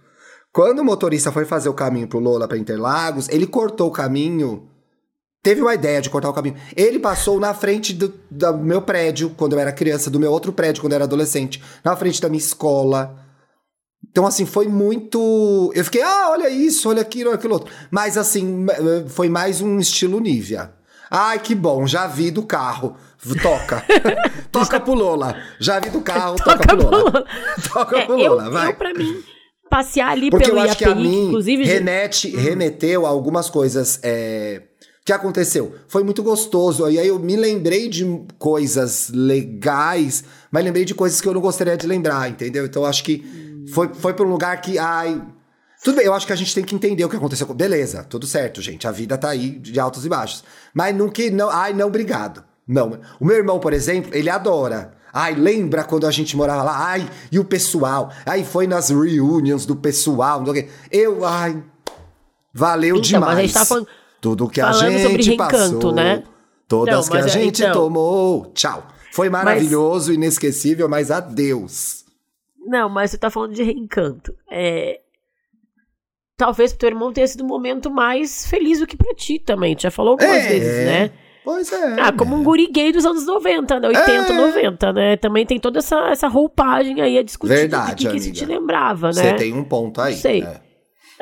[0.52, 4.68] Quando o motorista foi fazer o caminho pro Lola para Interlagos, ele cortou o caminho
[5.42, 6.56] teve uma ideia de cortar o caminho.
[6.76, 10.52] Ele passou na frente do, do, meu prédio, quando eu era criança, do meu outro
[10.52, 13.18] prédio, quando eu era adolescente, na frente da minha escola.
[14.10, 15.72] Então, assim, foi muito.
[15.74, 17.72] Eu fiquei, ah, olha isso, olha aquilo, olha aquilo outro.
[17.90, 18.66] Mas, assim,
[19.08, 20.72] foi mais um estilo Nívia.
[21.10, 22.96] Ai, que bom, já vi do carro.
[23.42, 23.84] Toca.
[24.50, 25.36] toca pro Lola.
[25.60, 27.26] Já vi do carro, toca, toca pro Lola.
[27.72, 28.70] toca é, pro Lola, vai.
[28.70, 29.22] Eu, pra mim,
[29.70, 33.48] passear ali Porque pelo eu acho IAPI, que a mim inclusive, remete, remeteu a algumas
[33.48, 34.00] coisas.
[34.02, 34.62] É,
[35.04, 35.74] que aconteceu?
[35.88, 36.88] Foi muito gostoso.
[36.88, 38.04] E aí eu me lembrei de
[38.38, 42.64] coisas legais, mas lembrei de coisas que eu não gostaria de lembrar, entendeu?
[42.64, 45.20] Então acho que foi, foi para um lugar que, ai.
[45.82, 47.52] Tudo bem, eu acho que a gente tem que entender o que aconteceu.
[47.52, 48.86] Beleza, tudo certo, gente.
[48.86, 50.44] A vida tá aí de altos e baixos.
[50.72, 51.28] Mas nunca.
[51.32, 52.44] Não, ai, não, obrigado.
[52.66, 53.00] Não.
[53.18, 54.94] O meu irmão, por exemplo, ele adora.
[55.12, 56.86] Ai, lembra quando a gente morava lá?
[56.86, 58.12] Ai, e o pessoal?
[58.24, 60.38] Aí foi nas reunions do pessoal.
[60.38, 60.72] Não sei o quê.
[60.92, 61.60] Eu, ai.
[62.54, 63.34] Valeu então, demais.
[63.34, 63.88] Mas a gente tá falando
[64.22, 66.22] tudo que a gente sobre reencanto, passou, né?
[66.68, 67.72] Todas Não, que a gente então...
[67.72, 68.46] tomou.
[68.54, 68.86] Tchau.
[69.12, 70.16] Foi maravilhoso, mas...
[70.16, 72.04] inesquecível, mas adeus.
[72.64, 74.32] Não, mas você tá falando de reencanto.
[74.48, 75.00] É...
[76.36, 79.74] Talvez pro teu irmão tenha sido um momento mais feliz do que pra ti também.
[79.74, 80.48] Tu já falou algumas é...
[80.48, 81.10] vezes, né?
[81.44, 81.96] Pois é.
[82.00, 83.88] Ah, como um guri gay dos anos 90, né?
[83.88, 84.36] 80, é.
[84.36, 85.16] 90, né?
[85.16, 89.08] Também tem toda essa, essa roupagem aí a discutir Verdade, que, que isso te lembrava,
[89.08, 89.12] né?
[89.12, 90.14] Você tem um ponto aí.
[90.14, 90.42] Não sei.
[90.44, 90.61] É.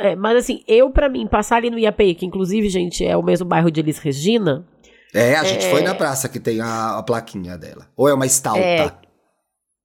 [0.00, 3.22] É, mas assim, eu para mim, passar ali no IAPI, que inclusive, gente, é o
[3.22, 4.66] mesmo bairro de Elis Regina.
[5.12, 5.70] É, a gente é...
[5.70, 7.86] foi na praça que tem a, a, plaquinha dela.
[7.96, 8.60] Ou é uma estalta?
[8.60, 8.90] É,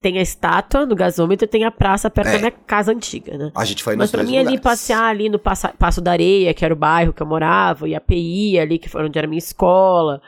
[0.00, 2.32] tem a estátua no gasômetro e tem a praça perto é.
[2.32, 3.50] da minha casa antiga, né?
[3.54, 4.48] A gente foi Mas pra mim lugares.
[4.48, 7.88] ali, passear ali no Passo, Passo da Areia, que era o bairro que eu morava,
[7.88, 10.22] e a PI ali, que foi onde era a minha escola.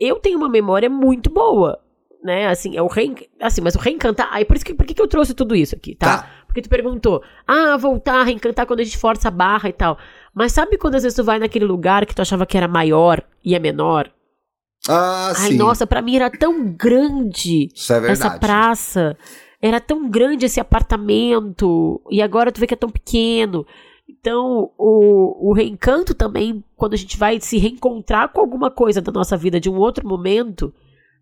[0.00, 1.80] Eu tenho uma memória muito boa
[2.26, 2.48] né?
[2.48, 3.14] Assim, é o rein...
[3.40, 4.28] assim, mas o reencantar.
[4.32, 6.18] Aí por isso que por que, que eu trouxe tudo isso aqui, tá?
[6.18, 6.30] tá?
[6.56, 9.98] Porque tu perguntou, ah, voltar, reencantar quando a gente força a barra e tal.
[10.34, 13.22] Mas sabe quando às vezes tu vai naquele lugar que tu achava que era maior
[13.44, 14.10] e é menor?
[14.88, 15.56] Ah, Ai, sim.
[15.58, 19.18] nossa, para mim era tão grande é essa praça.
[19.60, 22.00] Era tão grande esse apartamento.
[22.10, 23.66] E agora tu vê que é tão pequeno.
[24.08, 29.12] Então, o, o reencanto também, quando a gente vai se reencontrar com alguma coisa da
[29.12, 30.72] nossa vida de um outro momento,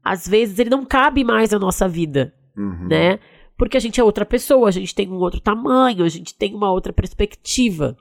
[0.04, 2.86] às vezes ele não cabe mais na nossa vida, uhum.
[2.88, 3.18] né?
[3.56, 6.54] Porque a gente é outra pessoa, a gente tem um outro tamanho, a gente tem
[6.54, 7.96] uma outra perspectiva.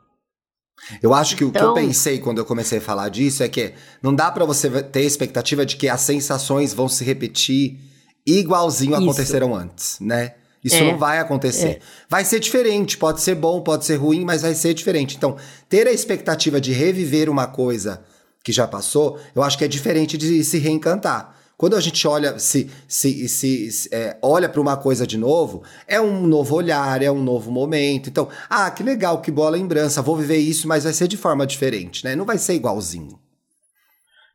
[1.01, 3.43] Eu acho que então, o que eu então pensei quando eu comecei a falar disso
[3.43, 7.79] é que não dá para você ter expectativa de que as sensações vão se repetir
[8.25, 9.03] igualzinho isso.
[9.03, 10.33] aconteceram antes, né?
[10.63, 11.67] Isso é, não vai acontecer.
[11.67, 11.79] É.
[12.09, 15.17] Vai ser diferente, pode ser bom, pode ser ruim, mas vai ser diferente.
[15.17, 15.35] Então,
[15.67, 18.01] ter a expectativa de reviver uma coisa
[18.41, 21.35] que já passou, eu acho que é diferente de se reencantar.
[21.63, 25.63] Quando a gente olha, se, se, se, se é, olha para uma coisa de novo,
[25.87, 28.09] é um novo olhar, é um novo momento.
[28.09, 31.47] Então, ah, que legal, que boa lembrança, vou viver isso, mas vai ser de forma
[31.47, 32.17] diferente, né?
[32.17, 33.17] Não vai ser igualzinho.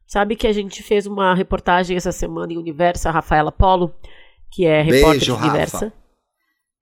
[0.07, 3.95] Sabe que a gente fez uma reportagem essa semana em Universo, a Rafaela Polo,
[4.51, 5.93] que é repórter Beijo, de Universa.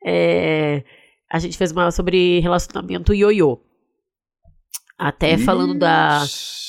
[0.06, 0.84] É,
[1.28, 3.58] a gente fez uma sobre relacionamento ioiô.
[4.96, 5.44] Até Ixi.
[5.44, 6.24] falando da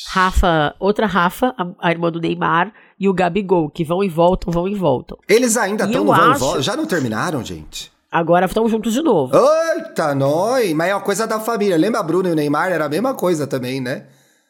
[0.09, 4.51] Rafa, outra Rafa, a, a irmã do Neymar, e o Gabigol, que vão e voltam,
[4.51, 5.17] vão e voltam.
[5.27, 6.36] Eles ainda estão no vão acho...
[6.36, 6.62] e voltam?
[6.62, 7.91] Já não terminaram, gente?
[8.12, 9.33] Agora estão juntos de novo.
[9.75, 10.73] Eita, nós!
[10.73, 11.77] Mas é uma coisa da família.
[11.77, 12.71] Lembra a Bruna e o Neymar?
[12.71, 14.05] Era a mesma coisa também, né?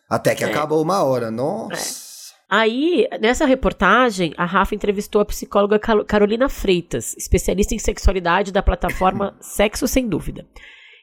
[0.10, 0.48] Até que é.
[0.48, 1.30] acabou uma hora.
[1.32, 2.04] Nossa.
[2.04, 2.08] É.
[2.50, 9.36] Aí, nessa reportagem, a Rafa entrevistou a psicóloga Carolina Freitas, especialista em sexualidade da plataforma
[9.42, 10.46] Sexo Sem Dúvida.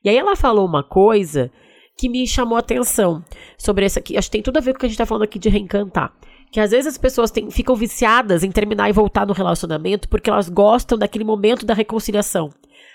[0.02, 1.50] E aí ela falou uma coisa
[1.98, 3.22] que me chamou a atenção
[3.58, 4.16] sobre essa aqui.
[4.16, 5.50] Acho que tem tudo a ver com o que a gente está falando aqui de
[5.50, 6.14] reencantar
[6.54, 10.30] que às vezes as pessoas têm, ficam viciadas em terminar e voltar no relacionamento porque
[10.30, 12.48] elas gostam daquele momento da reconciliação.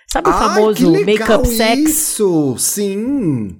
[0.07, 1.77] Sabe o famoso make-up sex?
[1.77, 3.59] Isso, sim.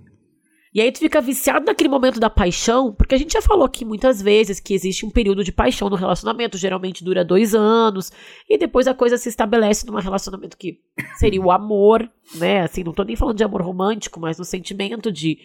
[0.74, 3.84] E aí tu fica viciado naquele momento da paixão, porque a gente já falou aqui
[3.84, 8.10] muitas vezes que existe um período de paixão no relacionamento, geralmente dura dois anos,
[8.50, 10.80] e depois a coisa se estabelece num relacionamento que
[11.18, 12.62] seria o amor, né?
[12.62, 15.40] Assim, não tô nem falando de amor romântico, mas no sentimento de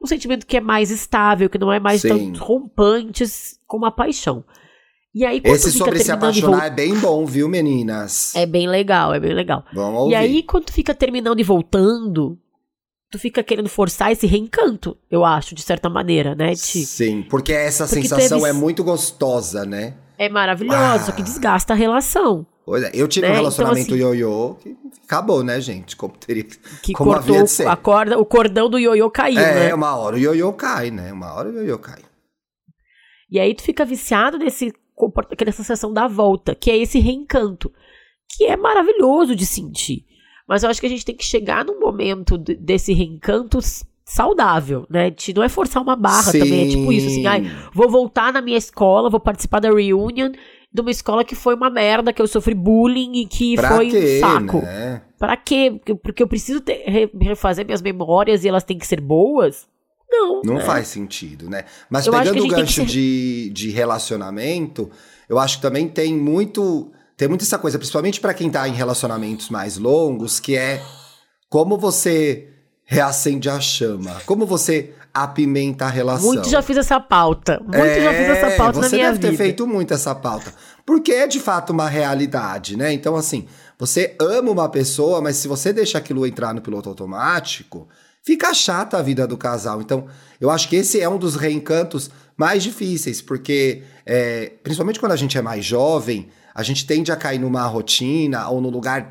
[0.00, 2.08] um sentimento que é mais estável, que não é mais Sim.
[2.08, 4.44] tão rompantes como a paixão.
[5.12, 8.34] E aí, quando Esse sobre se apaixonar é bem bom, viu, meninas?
[8.34, 9.64] É bem legal, é bem legal.
[9.72, 10.12] Vamos ouvir.
[10.12, 12.38] E aí, quando tu fica terminando e voltando,
[13.10, 16.86] tu fica querendo forçar esse reencanto, eu acho, de certa maneira, né, Ti?
[16.86, 18.50] Sim, porque essa porque sensação teve...
[18.50, 19.94] é muito gostosa, né?
[20.16, 21.12] É maravilhosa, ah.
[21.12, 22.46] que desgasta a relação.
[22.70, 23.32] Pois é, eu tive né?
[23.32, 25.96] um relacionamento então, assim, ioiô que acabou, né, gente?
[25.96, 27.66] Como teria que como cortou havia de ser.
[27.66, 29.68] A corda, o cordão do ioiô caiu, é, né?
[29.70, 31.12] É, uma hora o ioiô cai, né?
[31.12, 31.98] Uma hora o ioiô cai.
[33.28, 34.72] E aí tu fica viciado nesse
[35.32, 37.72] aquela sensação da volta, que é esse reencanto,
[38.36, 40.04] que é maravilhoso de sentir.
[40.48, 43.58] Mas eu acho que a gente tem que chegar num momento desse reencanto
[44.04, 45.10] saudável, né?
[45.10, 46.38] De não é forçar uma barra Sim.
[46.38, 46.68] também.
[46.68, 50.30] É tipo isso, assim, ai, vou voltar na minha escola, vou participar da reunion
[50.72, 53.90] de uma escola que foi uma merda, que eu sofri bullying e que pra foi
[53.90, 54.62] quê, um saco.
[54.62, 55.02] Né?
[55.18, 55.80] Pra quê?
[56.02, 59.66] Porque eu preciso ter, refazer minhas memórias e elas têm que ser boas?
[60.10, 60.42] Não.
[60.44, 60.60] Não né?
[60.64, 61.64] faz sentido, né?
[61.88, 62.86] Mas eu pegando o gancho ser...
[62.86, 64.90] de, de relacionamento,
[65.28, 66.90] eu acho que também tem muito.
[67.16, 70.82] Tem muito essa coisa, principalmente para quem tá em relacionamentos mais longos, que é
[71.50, 72.48] como você
[72.84, 74.20] reacende a chama?
[74.24, 76.26] Como você apimenta a relação?
[76.26, 77.60] Muito já fiz essa pauta.
[77.60, 79.14] Muito é, já fiz essa é, pauta na minha vida.
[79.14, 80.52] Você deve ter feito muito essa pauta.
[80.86, 82.92] Porque é de fato uma realidade, né?
[82.92, 83.46] Então, assim,
[83.78, 87.88] você ama uma pessoa, mas se você deixa aquilo entrar no piloto automático,
[88.22, 89.80] fica chata a vida do casal.
[89.80, 90.06] Então,
[90.40, 95.16] eu acho que esse é um dos reencantos mais difíceis, porque, é, principalmente quando a
[95.16, 99.08] gente é mais jovem, a gente tende a cair numa rotina ou num lugar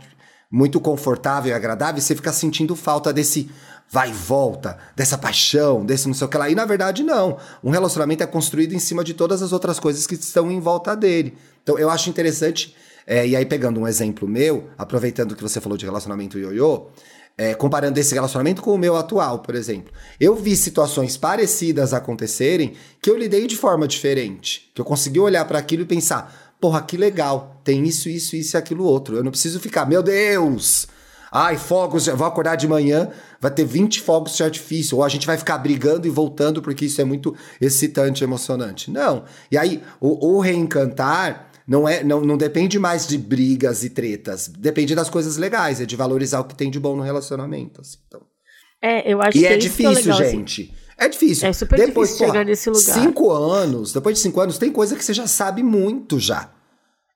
[0.51, 3.49] muito confortável e agradável, e você fica sentindo falta desse
[3.89, 6.49] vai e volta, dessa paixão, desse não sei o que lá.
[6.49, 7.37] E na verdade, não.
[7.63, 10.95] Um relacionamento é construído em cima de todas as outras coisas que estão em volta
[10.95, 11.35] dele.
[11.63, 12.75] Então eu acho interessante,
[13.05, 16.87] é, e aí pegando um exemplo meu, aproveitando que você falou de relacionamento ioiô,
[17.37, 19.93] é, comparando esse relacionamento com o meu atual, por exemplo.
[20.19, 24.69] Eu vi situações parecidas acontecerem que eu lidei de forma diferente.
[24.75, 28.55] Que eu consegui olhar para aquilo e pensar, porra, que legal, tem isso, isso, isso
[28.55, 29.15] e aquilo outro.
[29.15, 30.85] Eu não preciso ficar, meu Deus!
[31.31, 35.27] Ai, fogos, vou acordar de manhã, vai ter 20 fogos de artifício, ou a gente
[35.27, 38.89] vai ficar brigando e voltando porque isso é muito excitante, emocionante.
[38.89, 39.25] Não.
[39.51, 44.47] E aí, o, o reencantar não, é, não, não depende mais de brigas e tretas,
[44.47, 47.81] depende das coisas legais, é de valorizar o que tem de bom no relacionamento.
[47.81, 48.21] Assim, então.
[48.81, 50.37] É, eu acho e que é, é difícil, legal, assim.
[50.37, 50.61] gente.
[50.63, 50.79] Assim.
[50.97, 51.47] É difícil.
[51.47, 53.01] É super depois, difícil chegar nesse lugar.
[53.01, 56.51] Cinco anos, depois de cinco anos, tem coisa que você já sabe muito já.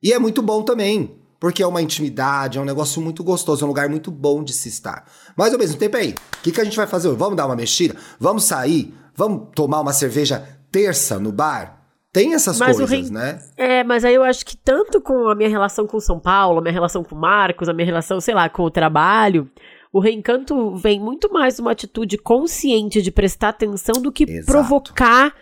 [0.02, 1.23] E é muito bom também.
[1.44, 4.54] Porque é uma intimidade, é um negócio muito gostoso, é um lugar muito bom de
[4.54, 5.04] se estar.
[5.36, 7.10] Mas ao mesmo tempo, aí, o que, que a gente vai fazer?
[7.10, 7.98] Vamos dar uma mexida?
[8.18, 8.94] Vamos sair?
[9.14, 11.82] Vamos tomar uma cerveja terça no bar?
[12.14, 13.44] Tem essas mas coisas, né?
[13.58, 16.62] É, mas aí eu acho que tanto com a minha relação com São Paulo, a
[16.62, 19.52] minha relação com Marcos, a minha relação, sei lá, com o trabalho,
[19.92, 24.46] o reencanto vem muito mais de uma atitude consciente de prestar atenção do que Exato.
[24.46, 25.36] provocar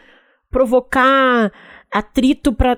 [0.50, 1.52] provocar
[1.92, 2.78] atrito para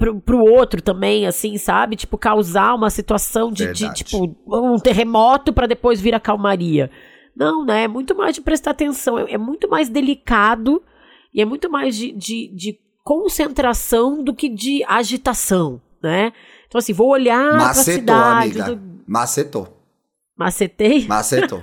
[0.00, 1.94] pro, pro outro também, assim, sabe?
[1.94, 6.90] Tipo, causar uma situação de, de tipo, um terremoto para depois vir a calmaria.
[7.36, 7.84] Não, né?
[7.84, 10.82] É muito mais de prestar atenção, é, é muito mais delicado
[11.34, 16.32] e é muito mais de, de, de, concentração do que de agitação, né?
[16.66, 18.60] Então, assim, vou olhar Macetou, pra cidade.
[18.60, 18.76] Amiga.
[18.76, 19.02] Do...
[19.06, 19.86] Macetou.
[20.36, 21.06] Macetei?
[21.06, 21.62] Macetou.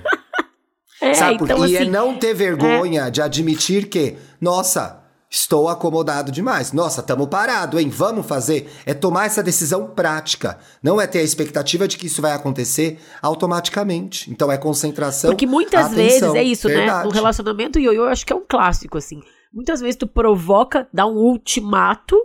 [1.00, 3.10] é, Sabe então, E é assim, é não ter vergonha é...
[3.10, 4.97] de admitir que, nossa,
[5.30, 6.72] Estou acomodado demais.
[6.72, 7.90] Nossa, tamo parado, hein?
[7.90, 8.72] Vamos fazer.
[8.86, 10.58] É tomar essa decisão prática.
[10.82, 14.30] Não é ter a expectativa de que isso vai acontecer automaticamente.
[14.30, 15.30] Então é concentração.
[15.30, 16.32] Porque muitas atenção.
[16.32, 16.76] vezes é isso, né?
[16.76, 16.98] Verdade.
[17.00, 17.04] né?
[17.04, 19.20] No relacionamento ioiô, eu acho que é um clássico, assim.
[19.52, 22.16] Muitas vezes tu provoca, dá um ultimato,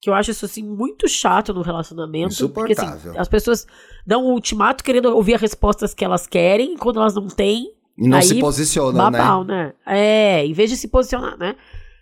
[0.00, 2.34] que eu acho isso assim muito chato no relacionamento.
[2.34, 2.92] Insuportável.
[2.92, 3.66] Porque, assim, as pessoas
[4.06, 7.74] dão um ultimato querendo ouvir as respostas que elas querem, quando elas não têm.
[7.98, 9.72] E não aí, se posicionam, babau, né?
[9.86, 9.96] né?
[9.98, 11.56] É, em vez de se posicionar, né?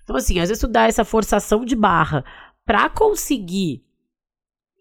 [0.04, 2.24] Então, assim, às vezes tu dá essa forçação de barra
[2.64, 3.82] pra conseguir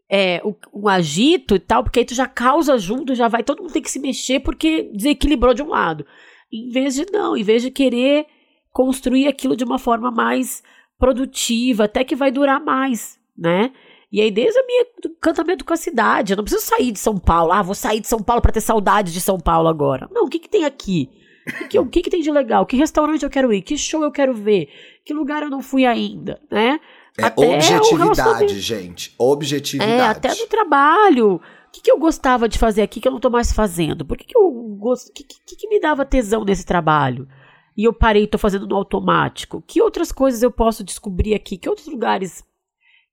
[0.10, 3.74] é, um agito e tal, porque aí tu já causa junto, já vai, todo mundo
[3.74, 6.06] tem que se mexer porque desequilibrou de um lado.
[6.52, 8.28] Em vez de não, em vez de querer
[8.70, 10.62] construir aquilo de uma forma mais
[11.00, 13.72] produtiva, até que vai durar mais, né?
[14.12, 17.18] E aí, desde o meu encantamento com a cidade, eu não preciso sair de São
[17.18, 17.52] Paulo.
[17.52, 20.08] Ah, vou sair de São Paulo para ter saudade de São Paulo agora.
[20.12, 21.10] Não, o que, que tem aqui?
[21.47, 22.65] O que, o que, que tem de legal?
[22.65, 23.62] Que restaurante eu quero ir?
[23.62, 24.69] Que show eu quero ver?
[25.06, 26.79] Que lugar eu não fui ainda, né?
[27.17, 29.13] É até objetividade, gente.
[29.17, 29.91] Objetividade.
[29.91, 31.36] É, até no trabalho.
[31.36, 34.06] O que, que eu gostava de fazer aqui que eu não tô mais fazendo?
[34.06, 35.10] Por que, que eu gosto.
[35.10, 37.27] O que, que, que me dava tesão nesse trabalho?
[37.75, 39.63] E eu parei e tô fazendo no automático.
[39.65, 41.58] Que outras coisas eu posso descobrir aqui?
[41.58, 42.43] Que outros lugares.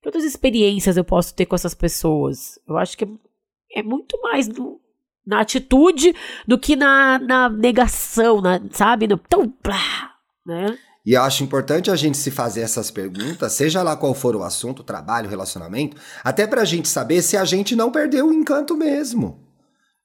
[0.01, 2.59] Que outras experiências eu posso ter com essas pessoas?
[2.67, 4.79] Eu acho que é, é muito mais no,
[5.25, 6.15] na atitude
[6.47, 9.07] do que na, na negação, na, sabe?
[9.07, 10.11] No, tão, blá,
[10.45, 10.77] né?
[11.05, 14.43] E eu acho importante a gente se fazer essas perguntas, seja lá qual for o
[14.43, 19.39] assunto, trabalho, relacionamento, até pra gente saber se a gente não perdeu o encanto mesmo.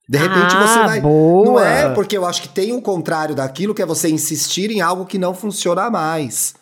[0.08, 1.00] De repente ah, você vai.
[1.00, 1.44] Boa.
[1.44, 4.80] Não é porque eu acho que tem o contrário daquilo, que é você insistir em
[4.80, 6.54] algo que não funciona mais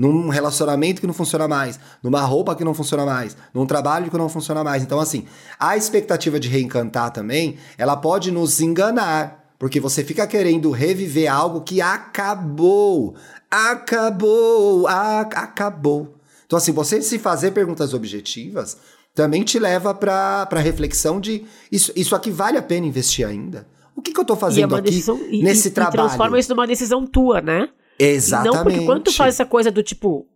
[0.00, 4.16] num relacionamento que não funciona mais, numa roupa que não funciona mais, num trabalho que
[4.16, 4.82] não funciona mais.
[4.82, 5.26] Então, assim,
[5.58, 11.60] a expectativa de reencantar também, ela pode nos enganar, porque você fica querendo reviver algo
[11.60, 13.14] que acabou,
[13.50, 16.16] acabou, a, acabou.
[16.46, 18.78] Então, assim, você se fazer perguntas objetivas
[19.14, 23.68] também te leva para reflexão de isso, isso aqui vale a pena investir ainda?
[23.94, 25.94] O que, que eu tô fazendo aqui decisão, nesse e, trabalho?
[25.94, 27.68] E transforma isso numa decisão tua, né?
[28.00, 28.54] Exatamente.
[28.54, 30.26] E não porque quando tu faz essa coisa do tipo,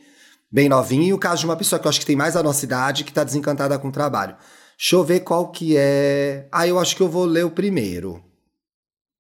[0.55, 2.41] bem novinha e o caso de uma pessoa que eu acho que tem mais a
[2.41, 4.37] nossa idade que tá desencantada com o trabalho.
[4.77, 6.47] Deixa eu ver qual que é.
[6.49, 8.23] Ah, eu acho que eu vou ler o primeiro.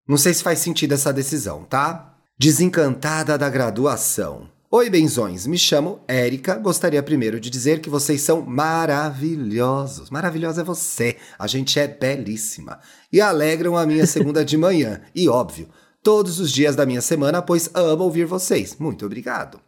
[0.07, 2.15] Não sei se faz sentido essa decisão, tá?
[2.39, 4.49] Desencantada da graduação.
[4.71, 6.55] Oi, benzões, me chamo Érica.
[6.55, 10.09] Gostaria primeiro de dizer que vocês são maravilhosos.
[10.09, 11.17] Maravilhosa é você.
[11.37, 12.79] A gente é belíssima.
[13.11, 15.01] E alegram a minha segunda de manhã.
[15.13, 15.67] E óbvio,
[16.01, 18.77] todos os dias da minha semana, pois amo ouvir vocês.
[18.79, 19.59] Muito obrigado.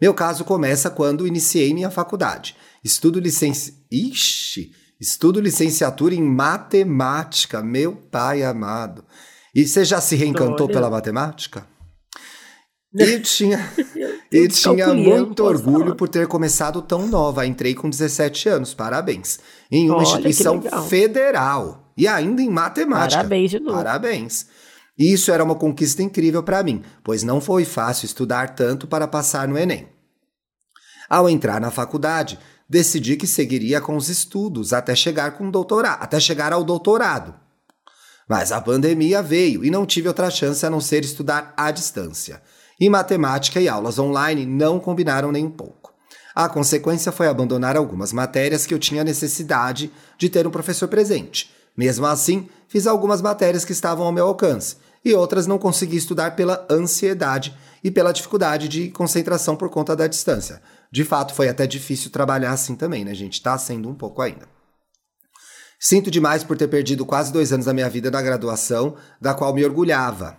[0.00, 2.56] Meu caso começa quando iniciei minha faculdade.
[2.84, 3.74] Estudo licenci...
[3.90, 4.72] Ixi!
[5.00, 9.04] Estudo licenciatura em matemática, meu pai amado.
[9.54, 10.74] E você já se reencantou Olha.
[10.74, 11.66] pela matemática?
[12.94, 13.58] E tinha,
[14.32, 15.94] e tinha muito orgulho falar.
[15.96, 17.46] por ter começado tão nova.
[17.46, 19.38] Entrei com 17 anos, parabéns.
[19.70, 21.92] Em uma Olha, instituição federal.
[21.96, 23.18] E ainda em matemática.
[23.18, 23.76] Parabéns de novo.
[23.76, 24.46] Parabéns.
[24.98, 29.46] Isso era uma conquista incrível para mim, pois não foi fácil estudar tanto para passar
[29.46, 29.88] no Enem.
[31.08, 36.18] Ao entrar na faculdade, decidi que seguiria com os estudos até chegar com doutorado, até
[36.18, 37.34] chegar ao doutorado.
[38.28, 42.42] Mas a pandemia veio e não tive outra chance a não ser estudar à distância
[42.78, 45.94] e matemática e aulas online não combinaram nem um pouco.
[46.34, 51.50] A consequência foi abandonar algumas matérias que eu tinha necessidade de ter um professor presente.
[51.74, 56.34] Mesmo assim, fiz algumas matérias que estavam ao meu alcance e outras não consegui estudar
[56.34, 60.60] pela ansiedade e pela dificuldade de concentração por conta da distância.
[60.90, 63.40] De fato, foi até difícil trabalhar assim também, né, gente?
[63.40, 64.48] Tá sendo um pouco ainda.
[65.78, 69.54] Sinto demais por ter perdido quase dois anos da minha vida na graduação, da qual
[69.54, 70.36] me orgulhava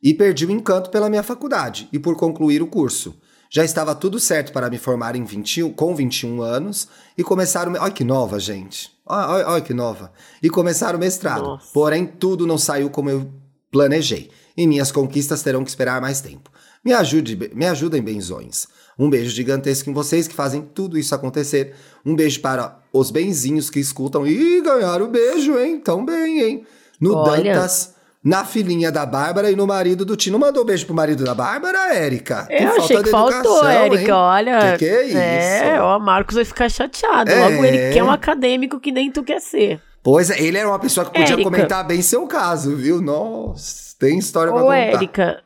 [0.00, 3.20] e perdi o encanto pela minha faculdade e por concluir o curso.
[3.50, 7.72] Já estava tudo certo para me formar em 20, com 21 anos e começar o.
[7.72, 8.92] Olha que nova, gente.
[9.04, 10.12] Olha, olha que nova.
[10.40, 11.42] E começar o mestrado.
[11.42, 11.72] Nossa.
[11.72, 14.30] Porém, tudo não saiu como eu planejei.
[14.56, 16.50] E minhas conquistas terão que esperar mais tempo.
[16.84, 18.66] Me ajude, me ajudem, benzões.
[18.98, 21.74] Um beijo gigantesco em vocês que fazem tudo isso acontecer.
[22.04, 24.26] Um beijo para os benzinhos que escutam.
[24.26, 25.78] e ganharam o beijo, hein?
[25.78, 26.66] Tão bem, hein?
[27.00, 27.54] No Olha.
[27.54, 30.38] Dantas na filhinha da Bárbara e no marido do Tino.
[30.38, 32.46] Mandou um beijo pro marido da Bárbara, Érica?
[32.46, 34.16] Que Eu achei que faltou, Érica.
[34.16, 34.72] Olha.
[34.72, 35.16] Que que é isso?
[35.16, 37.30] É, ó, Marcos vai ficar chateado.
[37.30, 37.48] É.
[37.48, 39.80] Logo, ele quer um acadêmico que nem tu quer ser.
[40.10, 41.42] Pois é, ele era uma pessoa que podia Érica.
[41.42, 43.00] comentar bem seu caso, viu?
[43.00, 44.76] Nossa, tem história pra Ô, contar.
[44.76, 45.42] Érica,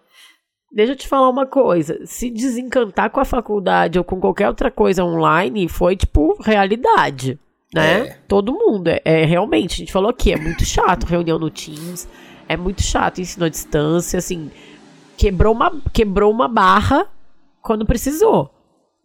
[0.71, 1.99] deixa eu te falar uma coisa.
[2.05, 7.39] Se desencantar com a faculdade ou com qualquer outra coisa online foi, tipo, realidade,
[7.75, 8.01] né?
[8.01, 8.19] É.
[8.29, 8.89] Todo mundo.
[8.89, 12.09] É, é realmente, a gente falou aqui, é muito chato reunião no Teams
[12.53, 14.51] é muito chato, ensino à distância, assim,
[15.17, 17.07] quebrou uma, quebrou uma barra
[17.63, 18.51] quando precisou,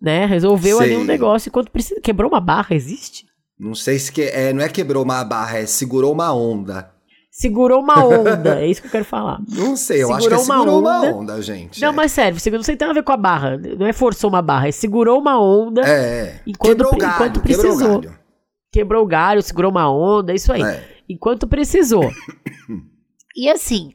[0.02, 0.26] né?
[0.26, 0.88] Resolveu Sei.
[0.88, 2.02] ali um negócio quando precisou.
[2.02, 3.26] Quebrou uma barra, existe?
[3.60, 6.92] Não sei se que, é, não é quebrou uma barra, é segurou uma onda.
[7.32, 9.40] Segurou uma onda, é isso que eu quero falar.
[9.48, 11.80] Não sei, eu segurou acho que é segurou uma onda, uma onda gente.
[11.80, 11.92] Não, é.
[11.92, 13.58] mas sério, não tem nada a ver com a barra.
[13.58, 15.88] Não é forçou uma barra, é segurou uma onda.
[15.88, 17.72] É, enquanto, quebrou o galho, enquanto precisou.
[17.72, 18.20] Quebrou o galho.
[18.72, 20.64] Quebrou o galho, segurou uma onda, isso aí.
[20.64, 20.84] É.
[21.08, 22.12] Enquanto precisou.
[23.40, 23.94] E assim,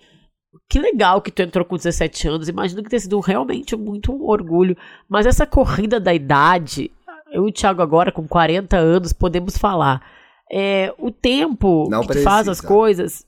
[0.69, 2.49] que legal que tu entrou com 17 anos.
[2.49, 4.77] Imagino que tenha sido realmente muito um orgulho.
[5.09, 6.93] Mas essa corrida da idade,
[7.33, 10.03] eu e o Thiago agora, com 40 anos, podemos falar.
[10.51, 13.24] É, o tempo não que tu faz as coisas.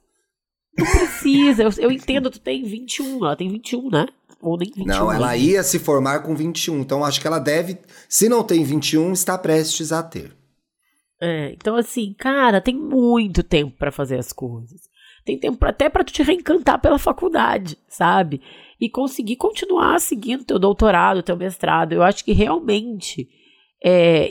[0.77, 1.63] Não precisa.
[1.63, 4.07] Eu, eu entendo, tu tem 21, ela tem 21, né?
[4.43, 4.85] Ou nem 21.
[4.85, 6.81] Não, ela ia se formar com 21.
[6.81, 7.79] Então acho que ela deve,
[8.09, 10.37] se não tem 21, está prestes a ter.
[11.21, 14.83] É, então assim, cara, tem muito tempo para fazer as coisas.
[15.25, 18.43] Tem tempo até para tu te reencantar pela faculdade, sabe?
[18.79, 21.93] E conseguir continuar seguindo teu doutorado, teu mestrado.
[21.93, 23.27] Eu acho que realmente
[23.85, 24.31] é,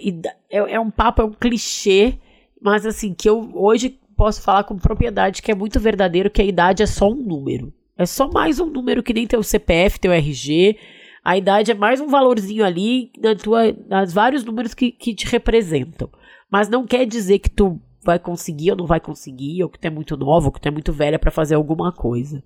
[0.49, 2.17] é, é um papo, é um clichê,
[2.59, 6.45] mas assim, que eu hoje posso falar com propriedade que é muito verdadeiro, que a
[6.45, 7.71] idade é só um número.
[7.95, 10.75] É só mais um número que nem teu CPF, teu RG.
[11.23, 15.27] A idade é mais um valorzinho ali na tua, nas vários números que, que te
[15.27, 16.09] representam.
[16.49, 19.85] Mas não quer dizer que tu vai conseguir ou não vai conseguir, ou que tu
[19.85, 22.43] é muito nova, ou que tu é muito velha para fazer alguma coisa.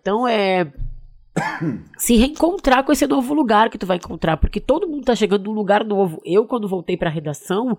[0.00, 0.72] Então é
[1.96, 5.44] se reencontrar com esse novo lugar que tu vai encontrar, porque todo mundo tá chegando
[5.44, 6.20] num lugar novo.
[6.24, 7.76] Eu quando voltei para a redação,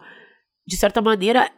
[0.66, 1.50] de certa maneira,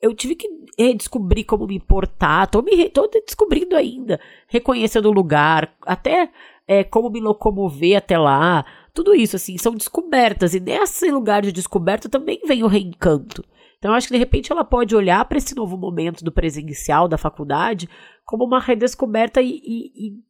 [0.00, 5.74] eu tive que redescobrir como me portar, tô me tô descobrindo ainda, reconhecendo o lugar,
[5.82, 6.30] até
[6.66, 8.64] é, como me locomover até lá.
[8.92, 10.54] Tudo isso, assim, são descobertas.
[10.54, 13.44] E nesse lugar de descoberta também vem o reencanto.
[13.78, 17.06] Então, eu acho que de repente ela pode olhar para esse novo momento do presencial
[17.06, 17.88] da faculdade
[18.24, 20.25] como uma redescoberta e, e, e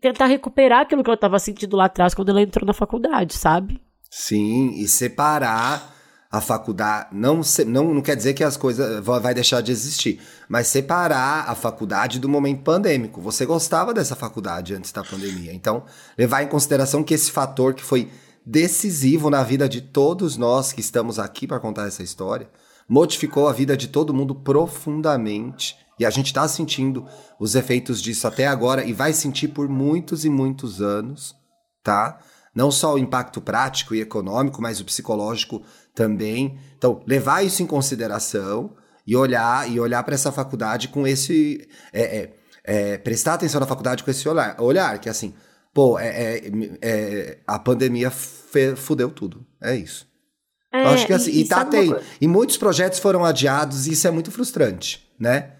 [0.00, 3.80] tentar recuperar aquilo que ela estava sentindo lá atrás quando ela entrou na faculdade, sabe?
[4.10, 5.94] Sim, e separar
[6.30, 7.10] a faculdade.
[7.12, 11.54] Não, não, não quer dizer que as coisas vai deixar de existir, mas separar a
[11.54, 13.20] faculdade do momento pandêmico.
[13.20, 15.52] Você gostava dessa faculdade antes da pandemia.
[15.54, 15.84] Então,
[16.18, 18.10] levar em consideração que esse fator que foi
[18.44, 22.50] decisivo na vida de todos nós que estamos aqui para contar essa história,
[22.88, 25.76] modificou a vida de todo mundo profundamente.
[25.98, 27.06] E a gente está sentindo
[27.38, 31.34] os efeitos disso até agora e vai sentir por muitos e muitos anos,
[31.82, 32.18] tá?
[32.54, 35.62] Não só o impacto prático e econômico, mas o psicológico
[35.94, 36.58] também.
[36.76, 38.74] Então, levar isso em consideração
[39.06, 42.34] e olhar e olhar para essa faculdade com esse é, é,
[42.64, 45.34] é, prestar atenção na faculdade com esse olhar, olhar que assim,
[45.72, 50.06] pô, é, é, é a pandemia fudeu tudo, é isso.
[50.72, 54.08] Eu acho que assim, e, e tá tem, e muitos projetos foram adiados e isso
[54.08, 55.52] é muito frustrante, né?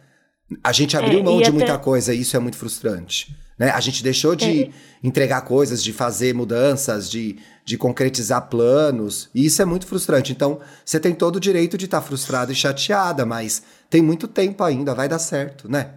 [0.62, 1.52] A gente abriu mão de até...
[1.52, 3.34] muita coisa e isso é muito frustrante.
[3.59, 3.70] Né?
[3.70, 4.70] A gente deixou de é.
[5.02, 10.32] entregar coisas, de fazer mudanças, de, de concretizar planos, e isso é muito frustrante.
[10.32, 14.26] Então, você tem todo o direito de estar tá frustrada e chateada, mas tem muito
[14.26, 15.94] tempo ainda, vai dar certo, né?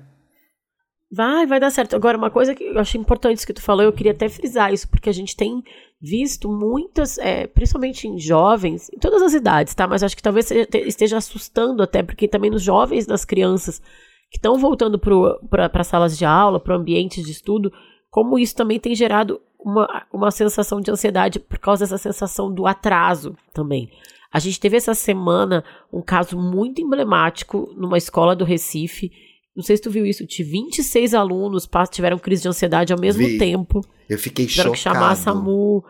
[1.09, 1.95] Vai, vai dar certo.
[1.95, 4.89] Agora, uma coisa que eu achei importante que tu falou, eu queria até frisar isso,
[4.89, 5.63] porque a gente tem
[6.01, 9.87] visto muitas, é, principalmente em jovens, em todas as idades, tá?
[9.87, 10.51] Mas acho que talvez
[10.85, 13.81] esteja assustando até, porque também nos jovens, nas crianças,
[14.29, 17.71] que estão voltando para salas de aula, para ambientes de estudo,
[18.09, 22.65] como isso também tem gerado uma, uma sensação de ansiedade por causa dessa sensação do
[22.65, 23.89] atraso também.
[24.31, 29.11] A gente teve essa semana um caso muito emblemático numa escola do Recife.
[29.55, 33.25] Não sei se tu viu isso, de 26 alunos tiveram crise de ansiedade ao mesmo
[33.25, 33.37] Vi.
[33.37, 33.81] tempo.
[34.07, 34.73] Eu fiquei chocado.
[34.73, 35.83] que chamar a SAMU.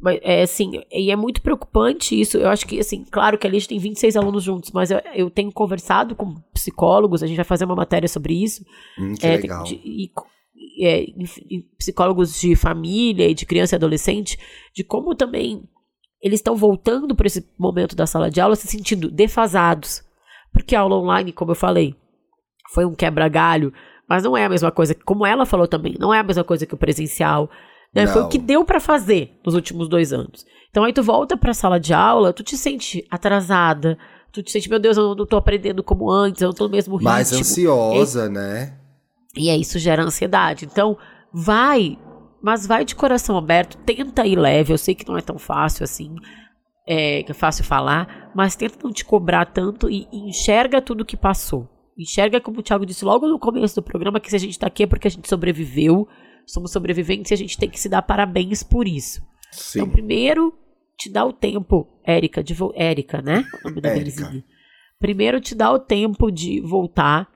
[0.00, 2.36] Mas, é assim, e é muito preocupante isso.
[2.36, 5.00] Eu acho que, assim, claro que ali a gente tem 26 alunos juntos, mas eu,
[5.14, 6.34] eu tenho conversado com
[6.64, 8.64] psicólogos, a gente vai fazer uma matéria sobre isso.
[8.98, 9.64] Hum, que é, legal.
[9.64, 10.10] De, e,
[10.80, 11.06] é,
[11.78, 14.38] psicólogos de família e de criança e adolescente,
[14.74, 15.62] de como também
[16.22, 20.02] eles estão voltando para esse momento da sala de aula se sentindo defasados.
[20.52, 21.94] Porque a aula online, como eu falei,
[22.72, 23.72] foi um quebra-galho,
[24.08, 26.64] mas não é a mesma coisa, como ela falou também, não é a mesma coisa
[26.64, 27.50] que o presencial.
[27.94, 28.06] Né?
[28.06, 30.44] Foi o que deu para fazer nos últimos dois anos.
[30.70, 33.96] Então aí tu volta pra sala de aula, tu te sente atrasada,
[34.34, 36.70] tu te sente, meu Deus, eu não tô aprendendo como antes, eu não tô no
[36.70, 37.08] mesmo ritmo.
[37.08, 38.76] Mais ansiosa, e, né?
[39.36, 40.66] E aí isso gera ansiedade.
[40.66, 40.98] Então,
[41.32, 41.96] vai,
[42.42, 45.84] mas vai de coração aberto, tenta ir leve, eu sei que não é tão fácil
[45.84, 46.16] assim,
[46.86, 51.04] é, que é fácil falar, mas tenta não te cobrar tanto e, e enxerga tudo
[51.04, 51.68] que passou.
[51.96, 54.66] Enxerga, como o Thiago disse logo no começo do programa, que se a gente tá
[54.66, 56.08] aqui é porque a gente sobreviveu,
[56.44, 59.22] somos sobreviventes e a gente tem que se dar parabéns por isso.
[59.52, 59.78] Sim.
[59.78, 60.52] Então, primeiro,
[60.96, 63.44] te dá o tempo, Érica, de Érica, né?
[63.62, 64.32] O nome da Érica.
[64.98, 67.28] Primeiro, te dá o tempo de voltar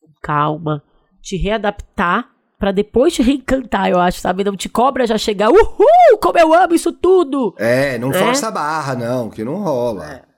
[0.00, 0.82] com calma,
[1.20, 4.42] te readaptar para depois te reencantar, eu acho, sabe?
[4.42, 7.54] Não te cobra já chegar, uhul, como eu amo isso tudo!
[7.56, 8.18] É, não é?
[8.18, 10.04] força a barra, não, que não rola.
[10.12, 10.28] É.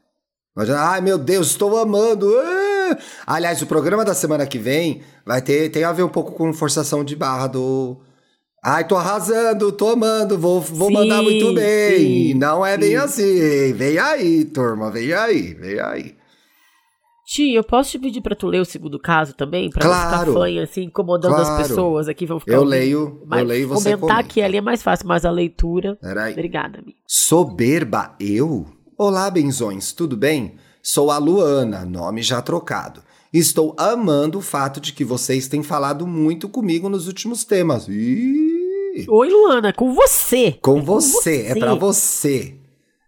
[0.76, 2.30] Ai, meu Deus, estou amando!
[2.38, 2.98] Ah!
[3.26, 6.52] Aliás, o programa da semana que vem vai ter tem a ver um pouco com
[6.52, 7.96] forçação de barra do.
[8.62, 11.98] Ai, tô arrasando, tô amando, vou, vou sim, mandar muito bem.
[11.98, 12.80] Sim, não é sim.
[12.80, 13.72] bem assim.
[13.72, 16.14] Vem aí, turma, vem aí, vem aí.
[17.26, 19.70] Ti, eu posso te pedir pra tu ler o segundo caso também?
[19.70, 21.48] Pra claro, não ficar fanha, assim, incomodando claro.
[21.48, 22.26] as pessoas aqui.
[22.26, 24.20] Vão ficar eu leio, mas eu leio você Comentar comenta.
[24.20, 25.96] aqui ali é mais fácil, mas a leitura...
[25.96, 26.32] Peraí.
[26.32, 26.98] Obrigada, amigo.
[27.06, 28.66] Soberba eu?
[28.98, 30.56] Olá, benzões, tudo bem?
[30.82, 33.00] Sou a Luana, nome já trocado.
[33.32, 37.86] Estou amando o fato de que vocês têm falado muito comigo nos últimos temas.
[37.88, 38.49] Ih!
[39.08, 40.58] Oi, Luana, com você.
[40.60, 42.54] Com, é você, com você, é pra você.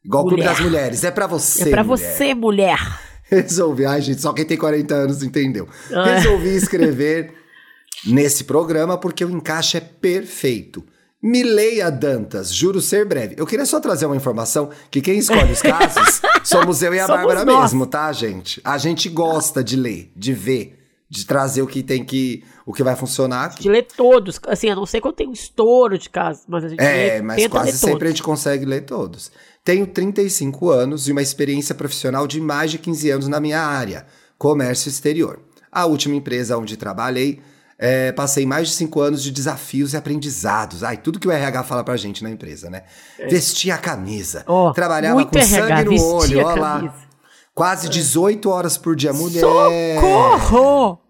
[0.05, 1.63] Igual o Clube das Mulheres, é pra você.
[1.63, 1.99] É pra mulher.
[2.17, 3.01] você, mulher.
[3.25, 5.69] Resolvi, ai gente, só quem tem 40 anos entendeu.
[5.93, 6.05] Ah.
[6.05, 7.33] Resolvi escrever
[8.05, 10.85] nesse programa porque o encaixe é perfeito.
[11.23, 13.37] Mileia Dantas, juro ser breve.
[13.39, 17.07] Eu queria só trazer uma informação que quem escolhe os casos somos eu e a
[17.07, 17.73] somos Bárbara nós.
[17.73, 18.61] mesmo, tá, gente?
[18.65, 22.83] A gente gosta de ler, de ver, de trazer o que tem que, o que
[22.83, 23.47] vai funcionar.
[23.47, 23.63] Aqui.
[23.63, 26.69] De ler todos, assim, a não ser quando tem um estouro de casos, mas a
[26.69, 28.05] gente É, lê, mas quase sempre todos.
[28.07, 29.31] a gente consegue ler todos.
[29.65, 34.07] Tenho 35 anos e uma experiência profissional de mais de 15 anos na minha área,
[34.39, 35.41] comércio exterior.
[35.71, 37.41] A última empresa onde trabalhei
[37.79, 40.85] é, passei mais de cinco anos de desafios e aprendizados.
[40.85, 42.85] Ai, tudo que o RH fala pra gente na empresa, né?
[43.19, 43.27] É.
[43.27, 44.45] Vestia a camisa.
[44.47, 46.95] Oh, trabalhava com RH, sangue no olho, ó lá.
[47.55, 49.41] Quase 18 horas por dia, mulher.
[49.41, 51.01] Socorro!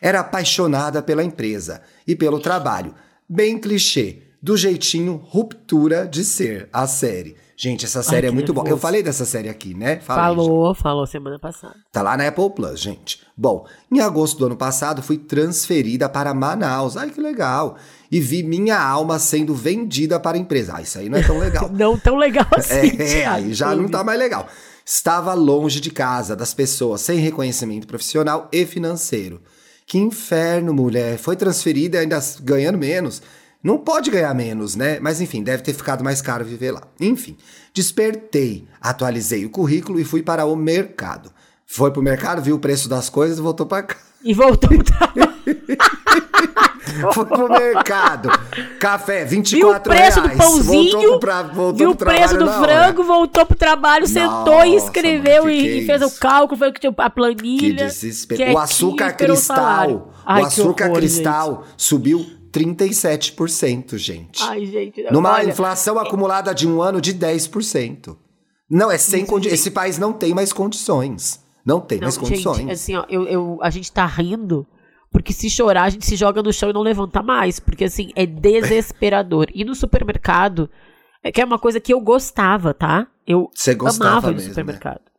[0.00, 2.94] Era apaixonada pela empresa e pelo trabalho.
[3.28, 7.36] Bem clichê, do jeitinho ruptura de ser a série.
[7.56, 8.68] Gente, essa série Ai, é muito boa.
[8.68, 10.00] Eu falei dessa série aqui, né?
[10.00, 11.76] Falei, falou, falou semana passada.
[11.92, 13.20] Tá lá na Apple Plus, gente.
[13.36, 16.96] Bom, em agosto do ano passado fui transferida para Manaus.
[16.96, 17.76] Ai, que legal.
[18.10, 20.74] E vi minha alma sendo vendida para a empresa.
[20.76, 21.70] Ah, isso aí não é tão legal.
[21.72, 23.00] não tão legal assim.
[23.00, 24.48] É, é aí já não tá mais legal.
[24.84, 29.40] Estava longe de casa, das pessoas, sem reconhecimento profissional e financeiro.
[29.86, 31.18] Que inferno, mulher.
[31.18, 33.22] Foi transferida ainda ganhando menos.
[33.62, 34.98] Não pode ganhar menos, né?
[35.00, 36.82] Mas enfim, deve ter ficado mais caro viver lá.
[37.00, 37.36] Enfim,
[37.72, 41.32] despertei, atualizei o currículo e fui para o mercado.
[41.66, 43.96] Foi pro mercado, viu o preço das coisas e voltou para cá.
[44.22, 45.33] E voltou pro
[47.12, 48.28] Foi pro mercado.
[48.78, 50.38] Café, 24 viu o preço reais.
[50.38, 54.64] do pãozinho, voltou pra, voltou viu o preço do frango, voltou pro trabalho, Nossa, sentou
[54.64, 57.88] e escreveu e, é e, fez o cálculo, foi a planilha.
[57.88, 58.36] Que.
[58.36, 61.82] Que o açúcar cristal, o, Ai, açúcar horror, cristal gente.
[61.82, 64.42] subiu 37%, gente.
[64.42, 65.02] Ai, gente.
[65.10, 66.02] Numa olha, inflação é...
[66.02, 68.16] acumulada de um ano de 10%.
[68.70, 69.60] Não, é sem condições.
[69.60, 71.42] Esse país não tem mais condições.
[71.64, 72.58] Não tem não, mais condições.
[72.58, 74.66] Gente, assim, ó, eu, eu, a gente tá rindo
[75.14, 77.60] porque se chorar, a gente se joga no chão e não levanta mais.
[77.60, 79.46] Porque, assim, é desesperador.
[79.54, 80.68] e no supermercado,
[81.22, 83.06] é que é uma coisa que eu gostava, tá?
[83.24, 85.00] Eu Você gostava amava mesmo, no supermercado.
[85.04, 85.12] Né?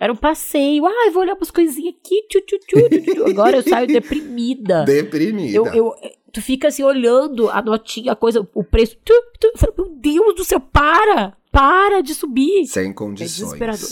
[0.00, 0.86] Era um passeio.
[0.86, 2.26] Ah, vou olhar umas coisinhas aqui.
[2.30, 3.24] Tchu, tchu, tchu, tchu.
[3.26, 4.84] Agora eu saio deprimida.
[4.84, 5.54] Deprimida.
[5.54, 5.94] Eu, eu,
[6.32, 8.96] tu fica assim olhando a notinha, a coisa, o preço.
[9.04, 11.36] Tu, tu, fala, meu Deus do céu, para!
[11.52, 12.64] Para de subir!
[12.68, 13.38] Sem condições.
[13.38, 13.90] É desesperador.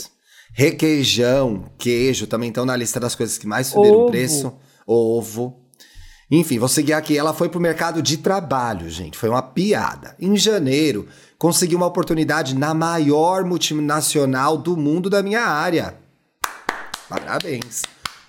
[0.53, 4.51] Requeijão, queijo também estão na lista das coisas que mais subiram o preço.
[4.91, 5.59] Ovo.
[6.29, 7.17] Enfim, vou seguir aqui.
[7.17, 9.17] Ela foi pro mercado de trabalho, gente.
[9.17, 10.15] Foi uma piada.
[10.19, 15.95] Em janeiro, consegui uma oportunidade na maior multinacional do mundo da minha área.
[17.09, 17.81] Parabéns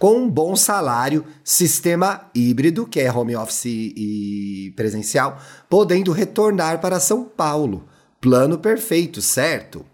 [0.03, 5.41] com um bom salário, sistema híbrido, que é home office e presencial,
[5.71, 7.85] podendo retornar para São Paulo.
[8.21, 9.87] Plano perfeito, certo?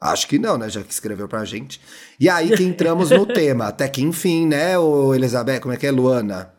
[0.00, 0.68] Acho que não, né?
[0.70, 1.80] Já que escreveu pra gente.
[2.18, 3.66] E aí que entramos no tema.
[3.66, 5.60] Até que enfim, né, ô Elizabeth?
[5.60, 6.52] Como é que é, Luana?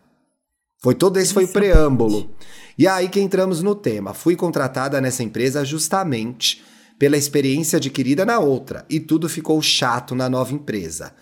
[0.82, 2.36] Foi todo esse foi o preâmbulo.
[2.78, 4.14] E aí que entramos no tema.
[4.14, 6.64] Fui contratada nessa empresa justamente
[7.00, 8.86] pela experiência adquirida na outra.
[8.88, 11.14] E tudo ficou chato na nova empresa.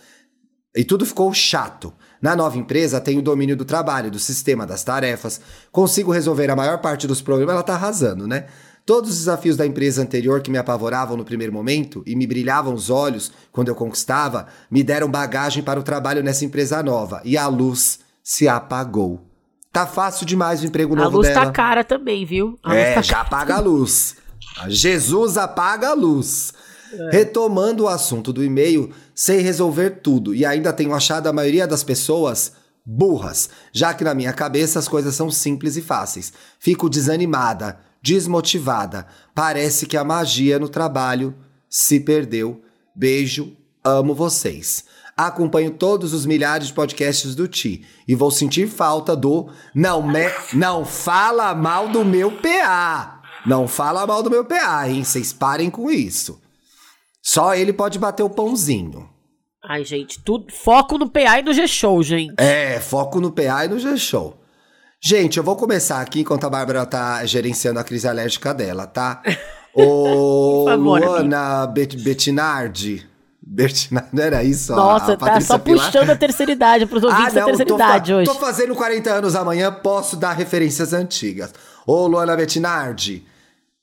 [0.76, 1.94] E tudo ficou chato.
[2.22, 5.40] Na nova empresa, tenho o domínio do trabalho, do sistema, das tarefas,
[5.72, 8.48] consigo resolver a maior parte dos problemas, ela tá arrasando, né?
[8.90, 12.74] Todos os desafios da empresa anterior que me apavoravam no primeiro momento e me brilhavam
[12.74, 17.22] os olhos quando eu conquistava, me deram bagagem para o trabalho nessa empresa nova.
[17.24, 19.30] E a luz se apagou.
[19.72, 21.14] Tá fácil demais o emprego novo dela.
[21.14, 21.46] A luz dela.
[21.46, 22.58] tá cara também, viu?
[22.64, 24.16] A é, tá já apaga a luz.
[24.68, 26.52] Jesus apaga a luz.
[26.92, 27.10] É.
[27.12, 31.84] Retomando o assunto do e-mail, sei resolver tudo e ainda tenho achado a maioria das
[31.84, 36.34] pessoas burras, já que na minha cabeça as coisas são simples e fáceis.
[36.58, 39.08] Fico desanimada, desmotivada.
[39.34, 41.36] Parece que a magia no trabalho
[41.70, 42.62] se perdeu.
[42.96, 44.86] Beijo, amo vocês.
[45.16, 50.32] Acompanho todos os milhares de podcasts do Ti e vou sentir falta do não me,
[50.54, 53.22] não fala mal do meu PA.
[53.46, 55.04] Não fala mal do meu PA, hein?
[55.04, 56.42] Vocês parem com isso.
[57.22, 59.10] Só ele pode bater o pãozinho.
[59.64, 62.34] Ai, gente, tudo, foco no PA e no G-Show, gente.
[62.38, 64.39] É, foco no PA e no G-Show.
[65.02, 69.22] Gente, eu vou começar aqui enquanto a Bárbara tá gerenciando a crise alérgica dela, tá?
[69.74, 71.96] Ô, favor, Luana Bet
[73.92, 74.76] não era isso?
[74.76, 75.86] Nossa, tá só Pilar?
[75.86, 78.30] puxando a terceira idade pros ouvintes ah, não, da terceira idade hoje.
[78.30, 81.54] Tô fazendo 40 anos amanhã, posso dar referências antigas.
[81.88, 83.26] Ô, Luana Bettinardi,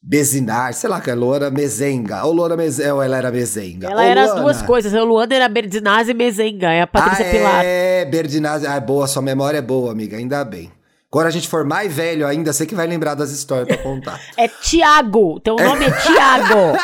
[0.01, 2.25] Bezinar, sei lá que é Luana Mezenga.
[2.25, 3.89] Ou Luana Mezenga, ou ela era Mezenga.
[3.89, 4.35] Ela era Luana.
[4.35, 4.95] as duas coisas.
[4.95, 6.73] A Luana era Berdinazzi e Mezenga.
[6.73, 7.65] É a Patrícia ah, Pilar.
[7.65, 8.67] É, Berdinazzi.
[8.67, 10.17] Ah, boa, sua memória é boa, amiga.
[10.17, 10.71] Ainda bem.
[11.17, 14.21] Quando a gente for mais velho ainda, você que vai lembrar das histórias pra contar.
[14.37, 15.41] é Tiago.
[15.41, 16.79] Teu nome é, é Tiago.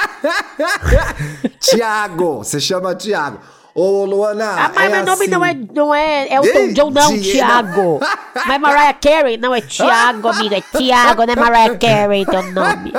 [1.60, 2.38] Tiago.
[2.38, 3.40] Você chama Tiago.
[3.74, 4.52] Ô, Luana.
[4.56, 5.30] Ah, mas é meu nome assim.
[5.30, 8.00] não é, não é Elton John, não, Tiago.
[8.46, 10.56] mas Mariah Carey, não, é Tiago, amiga.
[10.56, 12.90] É Tiago, não é Mariah Carey teu nome.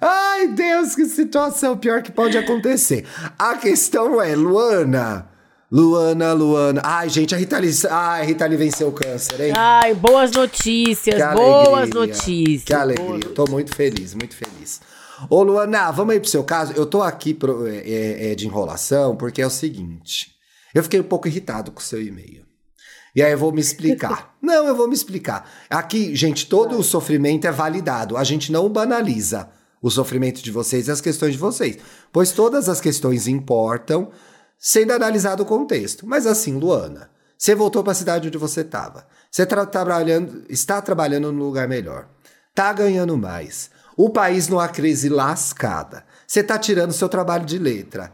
[0.00, 3.06] Ai, Deus, que situação pior que pode acontecer.
[3.38, 5.30] A questão é, Luana.
[5.72, 6.82] Luana, Luana.
[6.84, 9.52] Ai, gente, a Rita Lee, ai, a Rita Lee venceu o câncer, hein?
[9.56, 12.64] Ai, boas notícias, que boas alegria, notícias.
[12.64, 13.30] Que alegria.
[13.34, 14.82] Tô muito feliz, muito feliz.
[15.30, 16.74] Ô, Luana, vamos aí pro seu caso.
[16.74, 20.32] Eu tô aqui pro, é, é, é, de enrolação porque é o seguinte.
[20.74, 22.44] Eu fiquei um pouco irritado com o seu e-mail.
[23.16, 24.36] E aí eu vou me explicar.
[24.42, 25.50] não, eu vou me explicar.
[25.70, 28.18] Aqui, gente, todo o sofrimento é validado.
[28.18, 29.48] A gente não banaliza
[29.80, 31.78] o sofrimento de vocês e as questões de vocês.
[32.12, 34.10] Pois todas as questões importam,
[34.62, 36.06] sendo analisado o contexto.
[36.06, 39.04] Mas assim, Luana, você voltou para a cidade onde você estava.
[39.28, 42.06] Você tá trabalhando, está trabalhando num lugar melhor.
[42.54, 43.70] Tá ganhando mais.
[43.96, 46.04] O país numa crise lascada.
[46.24, 48.12] Você está tirando seu trabalho de letra.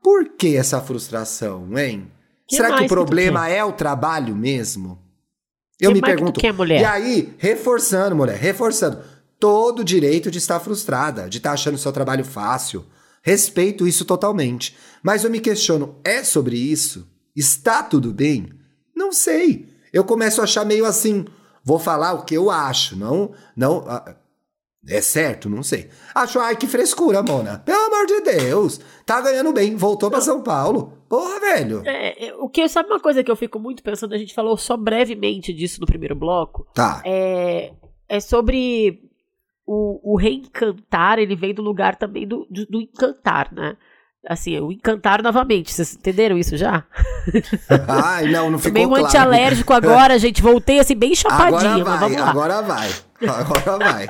[0.00, 2.10] Por que essa frustração, hein?
[2.46, 4.98] Que Será que o problema que é o trabalho mesmo?
[5.80, 6.40] Eu que me pergunto.
[6.40, 6.80] Que mulher?
[6.80, 9.02] E aí, reforçando, mulher, reforçando.
[9.38, 12.84] Todo o direito de estar frustrada, de estar achando seu trabalho fácil.
[13.22, 14.76] Respeito isso totalmente.
[15.02, 17.08] Mas eu me questiono, é sobre isso?
[17.36, 18.50] Está tudo bem?
[18.94, 19.68] Não sei.
[19.92, 21.24] Eu começo a achar meio assim,
[21.64, 24.16] vou falar o que eu acho, não, não, ah,
[24.88, 25.48] é certo?
[25.50, 25.90] Não sei.
[26.14, 27.58] Acho, ai, que frescura, Mona.
[27.58, 28.80] Pelo amor de Deus.
[29.04, 31.04] Tá ganhando bem, voltou para São Paulo.
[31.08, 31.82] Porra, velho.
[31.84, 34.56] É, é, o que, sabe uma coisa que eu fico muito pensando, a gente falou
[34.56, 36.66] só brevemente disso no primeiro bloco.
[36.72, 37.02] Tá.
[37.04, 37.72] É,
[38.08, 39.09] é sobre
[39.72, 43.76] o, o reencantar, ele vem do lugar também do, do, do encantar, né?
[44.26, 45.72] Assim, o encantar novamente.
[45.72, 46.84] Vocês entenderam isso já?
[47.86, 49.06] Ai, não, não ficou Meio claro.
[49.06, 50.42] antialérgico agora, gente.
[50.42, 51.86] Voltei assim, bem chapadinho.
[51.86, 52.90] Agora vai, agora vai.
[53.28, 54.06] Agora vai.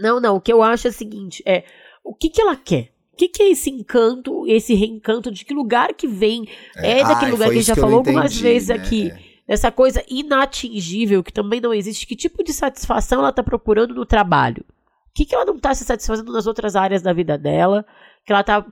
[0.00, 0.36] Não, não.
[0.36, 1.64] O que eu acho é o seguinte: é
[2.04, 2.92] o que, que ela quer?
[3.12, 5.32] O que, que é esse encanto, esse reencanto?
[5.32, 6.48] De que lugar que vem?
[6.76, 8.76] É, é daquele ai, lugar que a gente já falou entendi, algumas vezes né?
[8.76, 9.33] aqui.
[9.46, 12.06] Essa coisa inatingível que também não existe.
[12.06, 14.64] Que tipo de satisfação ela está procurando no trabalho?
[14.68, 17.84] O que, que ela não está se satisfazendo nas outras áreas da vida dela?
[18.24, 18.66] Que ela tá.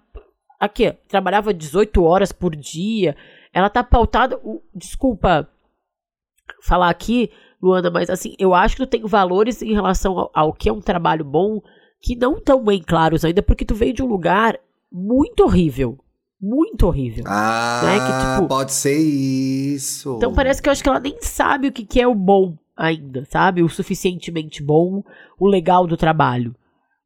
[0.58, 3.16] Aqui, trabalhava 18 horas por dia.
[3.52, 4.40] Ela tá pautada.
[4.74, 5.48] desculpa
[6.62, 10.52] falar aqui, Luana, mas assim, eu acho que tu tem valores em relação ao, ao
[10.52, 11.60] que é um trabalho bom
[12.00, 14.58] que não estão bem claros ainda, porque tu veio de um lugar
[14.90, 15.98] muito horrível.
[16.42, 17.22] Muito horrível.
[17.28, 17.98] Ah, né?
[18.00, 20.16] que, tipo, pode ser isso.
[20.16, 22.58] Então parece que eu acho que ela nem sabe o que, que é o bom
[22.76, 23.62] ainda, sabe?
[23.62, 25.04] O suficientemente bom,
[25.38, 26.52] o legal do trabalho.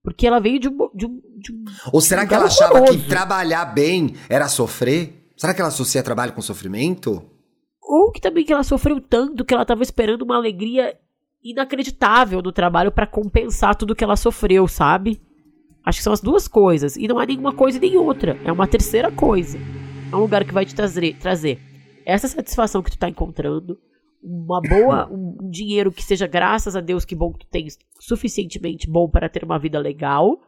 [0.02, 0.76] Porque ela veio de um.
[0.94, 5.30] De um, de um Ou será que ela achava que trabalhar bem era sofrer?
[5.36, 7.22] Será que ela associa trabalho com sofrimento?
[7.82, 10.96] Ou que também que ela sofreu tanto que ela estava esperando uma alegria
[11.44, 15.20] inacreditável no trabalho para compensar tudo que ela sofreu, sabe?
[15.86, 16.96] Acho que são as duas coisas.
[16.96, 18.36] E não é nenhuma coisa nem outra.
[18.44, 19.56] É uma terceira coisa.
[20.12, 21.60] É um lugar que vai te trazer, trazer
[22.04, 23.78] essa satisfação que tu tá encontrando,
[24.20, 27.78] uma boa, um, um dinheiro que seja graças a Deus que bom que tu tens
[28.00, 30.40] suficientemente bom para ter uma vida legal.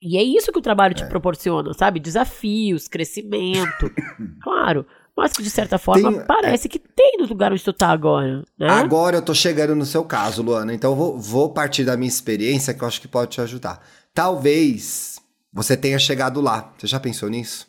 [0.00, 1.08] E é isso que o trabalho te é.
[1.08, 2.00] proporciona, sabe?
[2.00, 3.90] Desafios, crescimento.
[4.42, 4.86] claro,
[5.16, 7.88] mas que de certa forma tem, parece é, que tem no lugar onde tu tá
[7.88, 8.68] agora, né?
[8.68, 12.08] Agora eu tô chegando no seu caso, Luana, então eu vou, vou partir da minha
[12.08, 13.80] experiência que eu acho que pode te ajudar.
[14.12, 15.16] Talvez
[15.56, 16.70] você tenha chegado lá.
[16.76, 17.66] Você já pensou nisso?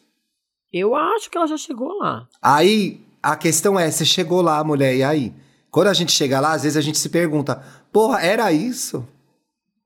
[0.73, 2.27] Eu acho que ela já chegou lá.
[2.41, 5.33] Aí, a questão é, você chegou lá, mulher, e aí?
[5.71, 9.07] Quando a gente chega lá, às vezes a gente se pergunta, porra, era isso?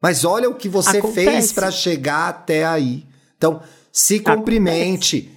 [0.02, 1.26] Mas olha o que você Acontece.
[1.26, 3.06] fez para chegar até aí.
[3.38, 5.30] Então, se Acontece.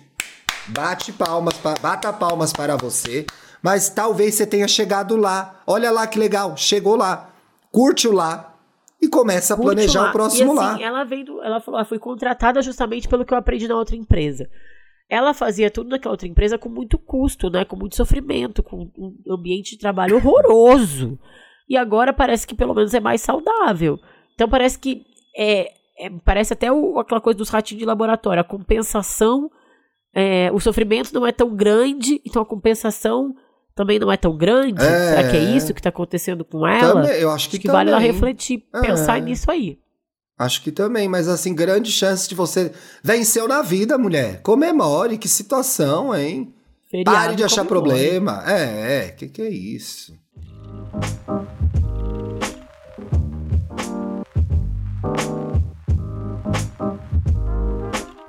[0.69, 3.27] Bate palmas, bata palmas para você.
[3.63, 5.63] Mas talvez você tenha chegado lá.
[5.67, 7.31] Olha lá que legal, chegou lá.
[7.73, 8.55] Curte o lá
[9.01, 10.09] e começa a Curte planejar lá.
[10.09, 10.83] o próximo e, assim, lá.
[10.83, 14.49] Ela veio, ela falou, ela foi contratada justamente pelo que eu aprendi na outra empresa.
[15.09, 17.65] Ela fazia tudo naquela outra empresa com muito custo, né?
[17.65, 21.19] Com muito sofrimento, com um ambiente de trabalho horroroso.
[21.69, 23.99] E agora parece que pelo menos é mais saudável.
[24.35, 25.05] Então parece que
[25.37, 29.51] é, é parece até o, aquela coisa dos ratinhos de laboratório, a compensação
[30.15, 33.35] é, o sofrimento não é tão grande, então a compensação
[33.75, 34.83] também não é tão grande.
[34.83, 37.03] É, Será que é isso que está acontecendo com ela?
[37.03, 38.81] Também, eu acho que, acho que vale ela refletir, é.
[38.81, 39.79] pensar nisso aí.
[40.39, 42.73] Acho que também, mas assim, grande chance de você.
[43.03, 44.41] Venceu na vida, mulher.
[44.43, 46.53] Comemore, que situação, hein?
[46.91, 47.89] Feriado, Pare de achar comemore.
[47.89, 48.43] problema.
[48.47, 50.13] É, é, que que é isso?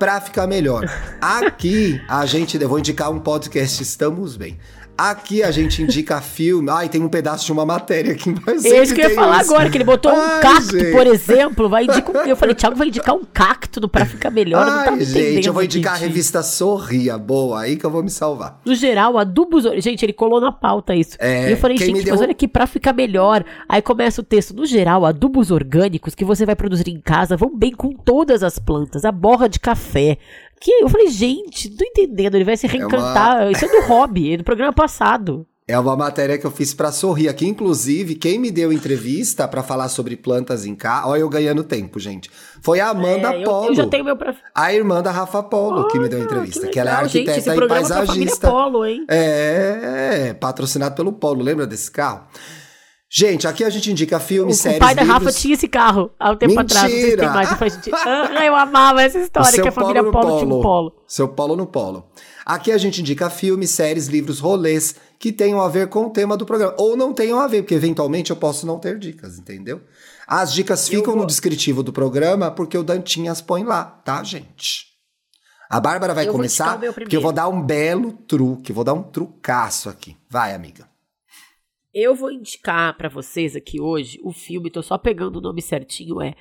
[0.06, 0.84] Pra ficar melhor.
[1.20, 4.56] Aqui a gente, eu vou indicar um podcast Estamos Bem.
[4.96, 6.70] Aqui a gente indica filme.
[6.70, 8.66] Ai, tem um pedaço de uma matéria aqui embaixo.
[8.66, 9.52] É isso que eu ia falar isso.
[9.52, 10.92] agora, que ele botou Ai, um cacto, gente.
[10.92, 11.68] por exemplo.
[11.68, 14.66] Vai indicar, eu falei, Thiago vai indicar um cacto pra ficar melhor.
[14.66, 17.18] Ai, tá gente, eu vou indicar a revista Sorria.
[17.18, 18.60] Boa, aí que eu vou me salvar.
[18.64, 19.64] No geral, adubos.
[19.82, 21.16] Gente, ele colou na pauta isso.
[21.18, 22.14] É, e eu falei, gente, deu...
[22.14, 23.44] mas olha aqui, pra ficar melhor.
[23.68, 24.54] Aí começa o texto.
[24.54, 28.58] No geral, adubos orgânicos que você vai produzir em casa vão bem com todas as
[28.58, 29.04] plantas.
[29.04, 30.18] A borra de café,
[30.60, 33.42] que eu falei, gente, não tô entendendo, ele vai se reencantar.
[33.42, 33.52] É uma...
[33.52, 35.46] Isso é do hobby, é do programa passado.
[35.68, 39.64] É uma matéria que eu fiz para sorrir aqui, inclusive, quem me deu entrevista para
[39.64, 42.30] falar sobre plantas em casa, olha eu ganhando tempo, gente.
[42.62, 43.70] Foi a Amanda é, Polo.
[43.70, 44.36] Eu, já tenho meu pra...
[44.54, 47.40] A irmã da Rafa Polo olha, que me deu entrevista, que, que, ela é arquiteta
[47.40, 48.48] gente, e paisagista.
[48.48, 49.04] Polo, hein?
[49.08, 52.28] É, é, patrocinado pelo Polo, lembra desse carro?
[53.08, 55.24] Gente, aqui a gente indica filmes, o, séries, O pai da livros.
[55.24, 56.80] Rafa tinha esse carro há um tempo Mentira.
[56.80, 56.92] atrás.
[56.92, 57.50] Não sei se tem mais.
[57.50, 57.90] Eu, gente...
[57.94, 60.92] ah, eu amava essa história, que a família Polo, Polo, tinha um Polo.
[61.06, 62.04] Seu Polo no Polo.
[62.44, 66.36] Aqui a gente indica filmes, séries, livros, rolês que tenham a ver com o tema
[66.36, 66.74] do programa.
[66.78, 69.80] Ou não tenham a ver, porque eventualmente eu posso não ter dicas, entendeu?
[70.26, 74.86] As dicas ficam no descritivo do programa, porque o Dantinhas põe lá, tá, gente?
[75.70, 79.02] A Bárbara vai eu começar, porque eu vou dar um belo truque, vou dar um
[79.02, 80.16] trucaço aqui.
[80.28, 80.88] Vai, amiga.
[81.98, 86.20] Eu vou indicar para vocês aqui hoje o filme, tô só pegando o nome certinho,
[86.20, 86.34] é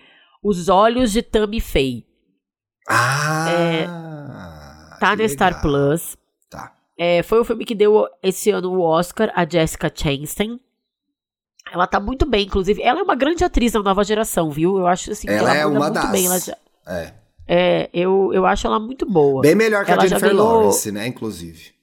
[0.43, 2.05] Os Olhos de Tammy Faye.
[2.89, 3.49] Ah!
[3.49, 6.17] É, tá na Star Plus.
[6.49, 6.75] Tá.
[6.97, 10.59] É, foi o filme que deu esse ano o Oscar a Jessica Chastain.
[11.71, 12.81] Ela tá muito bem, inclusive.
[12.81, 14.77] Ela é uma grande atriz da nova geração, viu?
[14.77, 16.11] Eu acho assim ela que ela é uma muito das.
[16.11, 16.39] bem.
[16.39, 16.57] Já...
[16.85, 17.13] É.
[17.47, 19.41] É, eu, eu acho ela muito boa.
[19.41, 20.45] Bem melhor que ela a Jennifer ganhou...
[20.45, 21.74] Lawrence, né, inclusive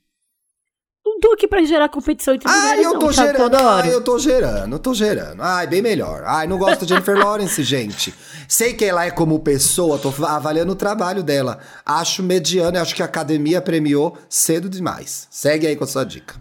[1.23, 4.19] tô aqui pra gerar competição entre mulheres, Ai, eu tô não, gerando, ai, eu tô
[4.19, 5.41] gerando, eu tô gerando.
[5.41, 6.25] Ai, bem melhor.
[6.27, 8.13] Ai, não gosto de Jennifer Lawrence, gente.
[8.49, 11.61] Sei que ela é como pessoa, tô avaliando o trabalho dela.
[11.87, 15.29] Acho mediano acho que a academia premiou cedo demais.
[15.31, 16.35] Segue aí com a sua dica.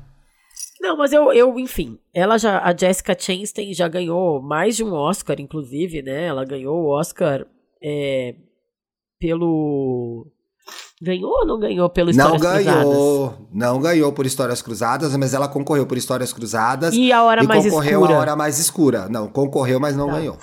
[0.82, 4.94] Não, mas eu, eu, enfim, ela já, a Jessica Chastain já ganhou mais de um
[4.94, 6.26] Oscar, inclusive, né?
[6.26, 7.46] Ela ganhou o Oscar
[7.84, 8.34] é,
[9.20, 10.26] pelo
[11.04, 13.48] Ganhou ou não ganhou pelo Histórias Não ganhou, Cruzadas?
[13.52, 16.94] não ganhou por Histórias Cruzadas, mas ela concorreu por Histórias Cruzadas.
[16.94, 18.16] E a Hora e Mais concorreu Escura?
[18.16, 19.10] a Hora Mais Escura.
[19.10, 20.14] Não, concorreu, mas não tá.
[20.14, 20.38] ganhou.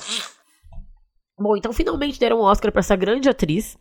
[1.38, 3.78] Bom, então finalmente deram um Oscar para essa grande atriz,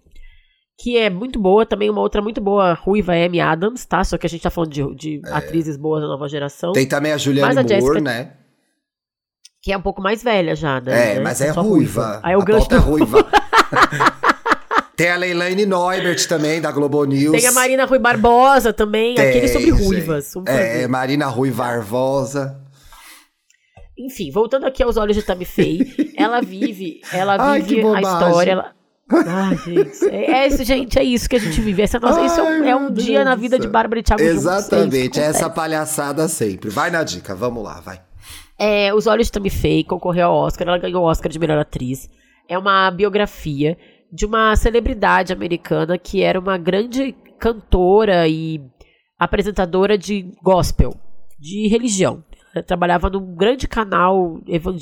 [0.79, 4.03] que é muito boa, também uma outra muito boa, Ruiva Amy Adams, tá?
[4.03, 5.33] Só que a gente tá falando de, de é.
[5.33, 6.73] atrizes boas da nova geração.
[6.73, 8.33] Tem também a Julianne Moore, Jessica, né?
[9.63, 11.15] Que é um pouco mais velha já, né?
[11.15, 11.61] É, mas é ruiva.
[11.63, 12.19] ruiva.
[12.21, 13.25] Aí o gancho é ruiva.
[14.97, 17.39] Tem a Leilane Neubert também, da Globo News.
[17.39, 20.33] Tem a Marina Rui Barbosa também, Tem, aquele sobre ruivas.
[20.47, 22.59] É, Marina Rui Barbosa.
[23.95, 28.51] Enfim, voltando aqui aos olhos de Tammy Faye, ela vive, ela vive Ai, a história.
[28.53, 28.73] Ela...
[29.11, 30.05] Ai, gente.
[30.09, 31.83] É, é, isso, gente, é isso que a gente vive.
[31.83, 34.23] Essa nossa, Ai, isso é um, é Deus dia na vida de Bárbara e Thiago
[34.23, 36.71] Exatamente, juntos, é essa palhaçada sempre.
[36.71, 38.01] Vai na dica, vamos lá, vai.
[38.57, 41.59] É, Os Olhos de Tammy Faye concorreu ao Oscar, ela ganhou o Oscar de melhor
[41.59, 42.09] atriz.
[42.49, 43.77] É uma biografia
[44.11, 48.61] de uma celebridade americana que era uma grande cantora e
[49.19, 50.95] apresentadora de gospel,
[51.39, 52.23] de religião.
[52.53, 54.39] Ela trabalhava num grande canal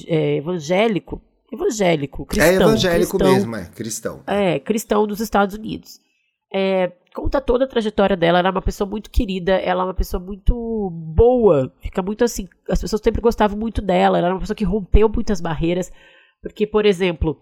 [0.07, 1.21] é, evangélico,
[1.51, 2.47] evangélico, é cristão.
[2.47, 4.23] É evangélico cristão, mesmo, é cristão.
[4.27, 5.99] É, cristão dos Estados Unidos.
[6.53, 9.93] É, conta toda a trajetória dela, ela era uma pessoa muito querida, ela é uma
[9.93, 14.39] pessoa muito boa, fica muito assim, as pessoas sempre gostavam muito dela, ela era uma
[14.39, 15.91] pessoa que rompeu muitas barreiras,
[16.41, 17.41] porque, por exemplo,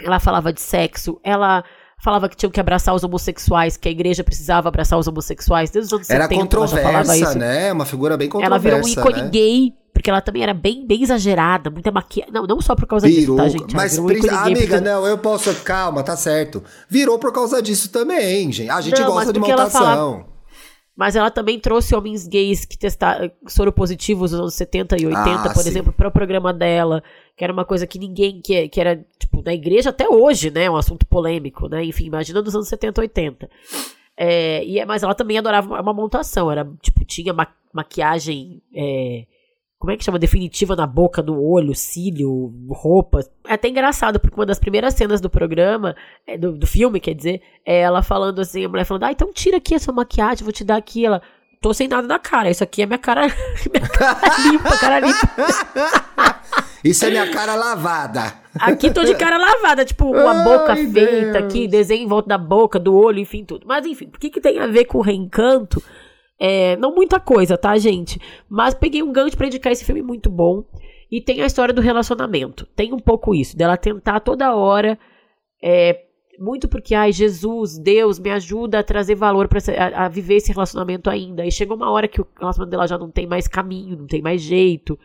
[0.00, 1.64] ela falava de sexo, ela
[2.02, 5.70] falava que tinham que abraçar os homossexuais, que a igreja precisava abraçar os homossexuais.
[5.70, 7.38] Desde os anos era 70 controversa, ela falava isso.
[7.38, 7.72] né?
[7.72, 9.28] Uma figura bem controversa, Ela virou um ícone né?
[9.30, 12.32] gay, porque ela também era bem, bem exagerada, muita maquiagem.
[12.32, 13.76] Não, não só por causa virou, disso, tá, gente?
[13.76, 14.80] Mas, um amiga, porque...
[14.80, 15.54] não, eu posso...
[15.62, 16.64] Calma, tá certo.
[16.88, 18.70] Virou por causa disso também, gente.
[18.70, 20.31] A gente não, gosta de montação.
[20.94, 25.30] Mas ela também trouxe homens gays que testaram soro positivos nos anos 70 e 80,
[25.30, 25.68] ah, por sim.
[25.70, 27.02] exemplo, para o programa dela,
[27.36, 30.68] que era uma coisa que ninguém, que, que era, tipo, na igreja até hoje, né,
[30.68, 33.50] um assunto polêmico, né, enfim, imagina nos anos 70 e 80.
[34.16, 39.24] É, e, mas ela também adorava uma montação, era, tipo, tinha ma maquiagem, é,
[39.82, 40.16] como é que chama?
[40.16, 43.18] Definitiva na boca, no olho, cílio, roupa.
[43.44, 47.14] É até engraçado, porque uma das primeiras cenas do programa, é, do, do filme, quer
[47.14, 50.52] dizer, é ela falando assim, a mulher falando, ah, então tira aqui essa maquiagem, vou
[50.52, 51.04] te dar aqui.
[51.04, 51.20] Ela,
[51.60, 53.22] tô sem nada na cara, isso aqui é minha cara,
[53.74, 56.42] minha cara limpa, cara limpa.
[56.84, 58.34] Isso é minha cara lavada.
[58.58, 60.92] Aqui tô de cara lavada, tipo, uma Ai, boca Deus.
[60.92, 63.64] feita aqui, desenho em volta da boca, do olho, enfim, tudo.
[63.68, 65.80] Mas enfim, o que, que tem a ver com o reencanto?
[66.44, 68.20] É, não muita coisa, tá, gente?
[68.50, 70.64] Mas peguei um gancho pra indicar esse filme muito bom.
[71.08, 72.66] E tem a história do relacionamento.
[72.74, 74.98] Tem um pouco isso, dela tentar toda hora.
[75.62, 76.00] É,
[76.40, 79.60] muito porque, ai, Jesus, Deus, me ajuda a trazer valor para
[79.94, 81.46] a, viver esse relacionamento ainda.
[81.46, 84.20] E chega uma hora que o relacionamento dela já não tem mais caminho, não tem
[84.20, 84.98] mais jeito.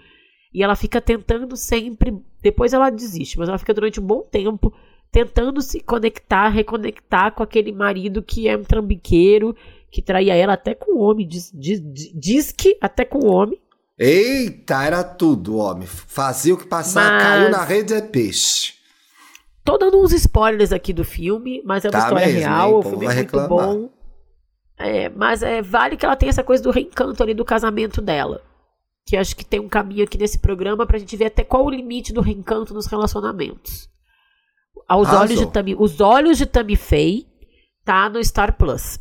[0.52, 2.18] E ela fica tentando sempre.
[2.42, 4.74] Depois ela desiste, mas ela fica durante um bom tempo
[5.12, 9.56] tentando se conectar, reconectar com aquele marido que é um trambiqueiro,
[9.92, 11.82] que traía ela até com o homem, diz, diz,
[12.14, 13.60] diz que até com o homem.
[13.98, 15.88] Eita, era tudo, homem.
[15.88, 17.24] Fazia o que passar, mas...
[17.24, 18.74] caiu na rede é peixe.
[19.64, 22.76] Tô dando uns spoilers aqui do filme, mas é uma tá história mesmo, real, hein?
[22.76, 23.50] o filme é muito reclamar.
[23.50, 23.90] bom.
[24.80, 28.42] É, mas é, vale que ela tem essa coisa do reencanto ali do casamento dela
[29.08, 31.70] que acho que tem um caminho aqui nesse programa pra gente ver até qual o
[31.70, 33.90] limite do reencanto nos relacionamentos.
[34.86, 37.26] Aos olhos de Tammy, os olhos de Tammy Faye
[37.86, 39.00] tá no Star Plus.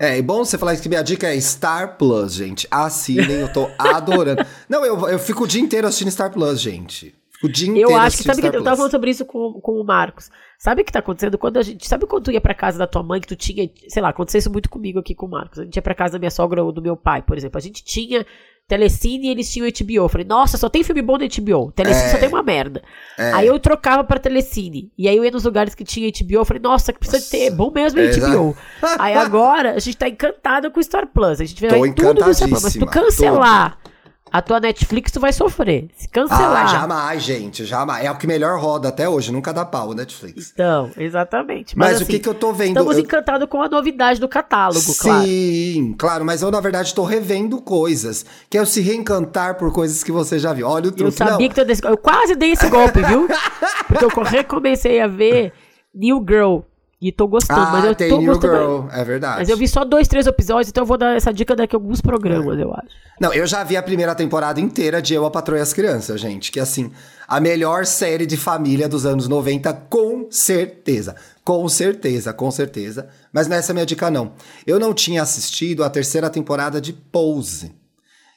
[0.00, 2.66] É, é bom você falar que minha dica é Star Plus, gente.
[2.70, 4.42] Assinem, eu tô adorando.
[4.66, 7.14] Não, eu, eu fico o dia inteiro assistindo Star Plus, gente.
[7.44, 9.72] o dia inteiro Eu acho que, sabe que eu tava falando sobre isso com, com
[9.72, 10.30] o Marcos.
[10.58, 11.86] Sabe o que tá acontecendo quando a gente.
[11.86, 13.70] Sabe quando tu ia pra casa da tua mãe que tu tinha.
[13.88, 15.58] Sei lá, aconteceu isso muito comigo aqui com o Marcos.
[15.58, 17.58] A gente ia pra casa da minha sogra ou do meu pai, por exemplo.
[17.58, 18.24] A gente tinha
[18.70, 20.04] Telecine e eles tinham HBO.
[20.04, 21.72] Eu falei, nossa, só tem filme bom no HBO.
[21.72, 22.10] Telecine é.
[22.12, 22.80] só tem uma merda.
[23.18, 23.32] É.
[23.32, 24.92] Aí eu trocava pra Telecine.
[24.96, 26.36] E aí eu ia nos lugares que tinha HBO.
[26.36, 27.30] Eu falei, nossa, que precisa nossa.
[27.32, 27.50] ter.
[27.50, 28.56] Bom mesmo é HBO.
[28.96, 31.40] aí agora a gente tá encantada com o Star Plus.
[31.40, 32.62] A gente vê tudo do Star Plus.
[32.62, 33.76] Mas tu cancelar.
[33.82, 33.89] Tudo
[34.32, 35.88] a tua Netflix tu vai sofrer.
[35.96, 36.64] Se cancelar.
[36.64, 38.04] Ah, jamais, gente, jamais.
[38.04, 40.52] É o que melhor roda até hoje, nunca dá pau, Netflix.
[40.52, 41.76] Então, exatamente.
[41.76, 42.68] Mas, mas assim, o que que eu tô vendo?
[42.68, 43.02] Estamos eu...
[43.02, 45.24] encantados com a novidade do catálogo, Sim, claro.
[45.24, 48.24] Sim, claro, mas eu na verdade tô revendo coisas.
[48.48, 50.66] Que é o se reencantar por coisas que você já viu.
[50.66, 51.02] Olha o truque.
[51.04, 51.48] Eu sabia Não.
[51.48, 51.84] que tu desse...
[51.84, 53.28] Eu quase dei esse golpe, viu?
[53.88, 55.52] Porque eu recomecei a ver
[55.94, 56.60] New Girl.
[57.00, 58.54] E tô gostando, ah, mas eu tem tô New gostando.
[58.54, 59.38] Girl, é verdade.
[59.38, 61.78] Mas eu vi só dois, três episódios, então eu vou dar essa dica daqui a
[61.78, 62.62] alguns programas, é.
[62.62, 62.88] eu acho.
[63.18, 66.20] Não, eu já vi a primeira temporada inteira de Eu, a Patroa e as Crianças,
[66.20, 66.52] gente.
[66.52, 66.92] Que, assim,
[67.26, 71.16] a melhor série de família dos anos 90, com certeza.
[71.42, 73.08] Com certeza, com certeza.
[73.32, 74.34] Mas não é minha dica, não.
[74.66, 77.74] Eu não tinha assistido a terceira temporada de Pose.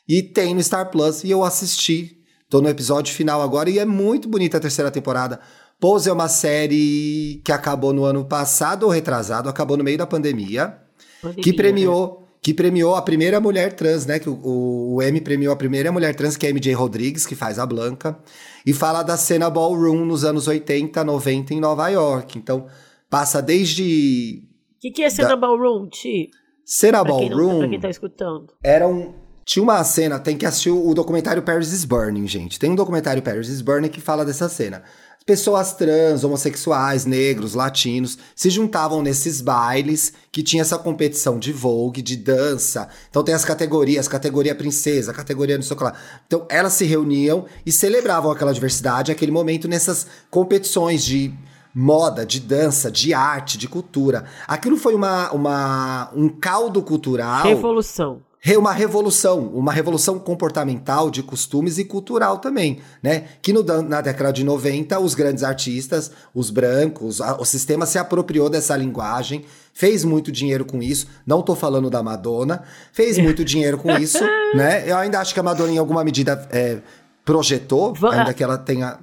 [0.07, 2.17] E tem no Star Plus, e eu assisti.
[2.49, 5.39] Tô no episódio final agora, e é muito bonita a terceira temporada.
[5.79, 10.07] Pose é uma série que acabou no ano passado ou retrasado, acabou no meio da
[10.07, 10.77] pandemia,
[11.21, 12.23] pandemia que premiou né?
[12.43, 14.19] que premiou a primeira mulher trans, né?
[14.19, 17.35] Que o, o M premiou a primeira mulher trans, que é a MJ Rodrigues, que
[17.35, 18.19] faz a Blanca,
[18.65, 22.37] e fala da cena ballroom nos anos 80, 90 em Nova York.
[22.37, 22.67] Então,
[23.09, 24.43] passa desde.
[24.75, 25.35] O que, que é cena da...
[25.37, 26.31] ballroom, Ti?
[26.65, 27.29] Cena pra ballroom.
[27.29, 28.53] Quem não, pra quem tá escutando.
[28.61, 29.13] Era um.
[29.45, 32.59] Tinha uma cena, tem que assistir o documentário Paris is Burning, gente.
[32.59, 34.83] Tem um documentário Paris is Burning que fala dessa cena
[35.25, 42.01] pessoas trans, homossexuais, negros, latinos se juntavam nesses bailes que tinha essa competição de vogue,
[42.01, 42.87] de dança.
[43.09, 45.93] Então tem as categorias, categoria princesa, categoria não sei o que lá.
[46.27, 51.33] Então elas se reuniam e celebravam aquela diversidade, aquele momento nessas competições de
[51.73, 54.25] moda, de dança, de arte, de cultura.
[54.47, 57.43] Aquilo foi uma, uma um caldo cultural.
[57.43, 58.21] Revolução
[58.57, 63.25] uma revolução, uma revolução comportamental de costumes e cultural também, né?
[63.41, 67.97] Que no, na década de 90, os grandes artistas, os brancos, a, o sistema se
[67.97, 71.07] apropriou dessa linguagem, fez muito dinheiro com isso.
[71.25, 74.23] Não tô falando da Madonna, fez muito dinheiro com isso,
[74.53, 74.83] né?
[74.85, 76.79] Eu ainda acho que a Madonna, em alguma medida, é,
[77.23, 78.99] projetou, ainda que ela tenha,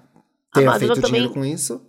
[0.53, 1.13] tenha feito também...
[1.13, 1.81] dinheiro com isso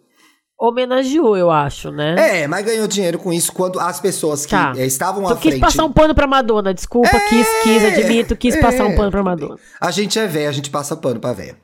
[0.62, 2.44] homenageou, eu acho, né?
[2.44, 4.74] É, mas ganhou dinheiro com isso quando as pessoas que tá.
[4.78, 5.54] Eh, estavam tu à frente...
[5.54, 8.96] quis passar um pano pra Madonna, desculpa, é, quis, quis, admito, quis é, passar um
[8.96, 9.58] pano pra Madonna.
[9.80, 11.58] A gente é velho, a gente passa pano pra velha.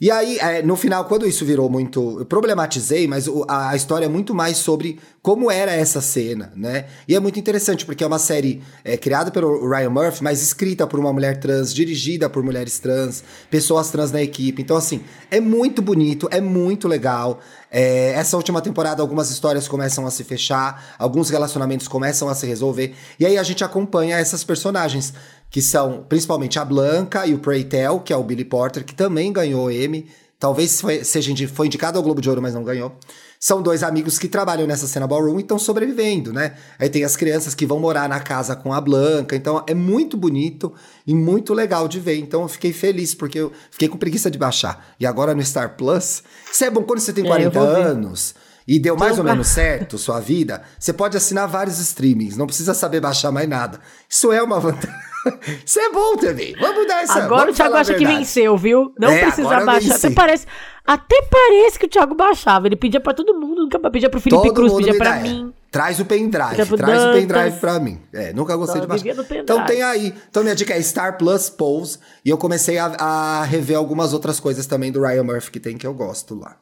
[0.00, 2.20] E aí, é, no final, quando isso virou muito.
[2.20, 6.86] Eu problematizei, mas a, a, história é muito mais sobre como era essa cena, né?
[7.08, 10.86] E é muito interessante, porque é uma série é, criada pelo Ryan Murphy, mas escrita
[10.86, 14.62] por uma mulher trans, dirigida por mulheres trans, pessoas trans na equipe.
[14.62, 17.40] Então, assim, é muito bonito, é muito legal.
[17.68, 22.46] É, essa última temporada, algumas histórias começam a se fechar, alguns relacionamentos começam a se
[22.46, 22.94] resolver.
[23.18, 25.12] E aí a gente acompanha essas personagens
[25.50, 28.94] que são principalmente a Blanca e o Pray Tell, que é o Billy Porter, que
[28.94, 30.06] também ganhou Emmy.
[30.38, 32.96] Talvez foi, seja foi indicado ao Globo de Ouro, mas não ganhou.
[33.40, 36.54] São dois amigos que trabalham nessa cena ballroom e estão sobrevivendo, né?
[36.78, 39.36] Aí tem as crianças que vão morar na casa com a Blanca.
[39.36, 40.72] Então é muito bonito
[41.06, 42.18] e muito legal de ver.
[42.18, 44.94] Então eu fiquei feliz, porque eu fiquei com preguiça de baixar.
[44.98, 46.22] E agora no Star Plus,
[46.52, 48.34] isso é bom quando você tem 40 é, anos
[48.66, 52.74] e deu mais ou menos certo sua vida, você pode assinar vários streamings, não precisa
[52.74, 53.80] saber baixar mais nada.
[54.08, 55.07] Isso é uma vantagem.
[55.64, 56.54] Isso é bom também.
[56.58, 57.24] Vamos dar essa.
[57.24, 58.92] Agora o Thiago acha que venceu, viu?
[58.98, 59.96] Não é, precisa baixar.
[59.96, 60.46] Até parece,
[60.86, 62.66] até parece que o Thiago baixava.
[62.66, 65.52] Ele pedia pra todo mundo, nunca pedia pro Felipe todo Cruz, pedia pra mim.
[65.70, 68.00] Traz o pendrive, traz o pendrive pra mim.
[68.12, 69.36] É, nunca gostei Só de baixar.
[69.36, 70.14] Então tem aí.
[70.30, 71.98] Então minha dica é Star Plus Pose.
[72.24, 75.76] E eu comecei a, a rever algumas outras coisas também do Ryan Murphy que tem
[75.76, 76.56] que eu gosto lá.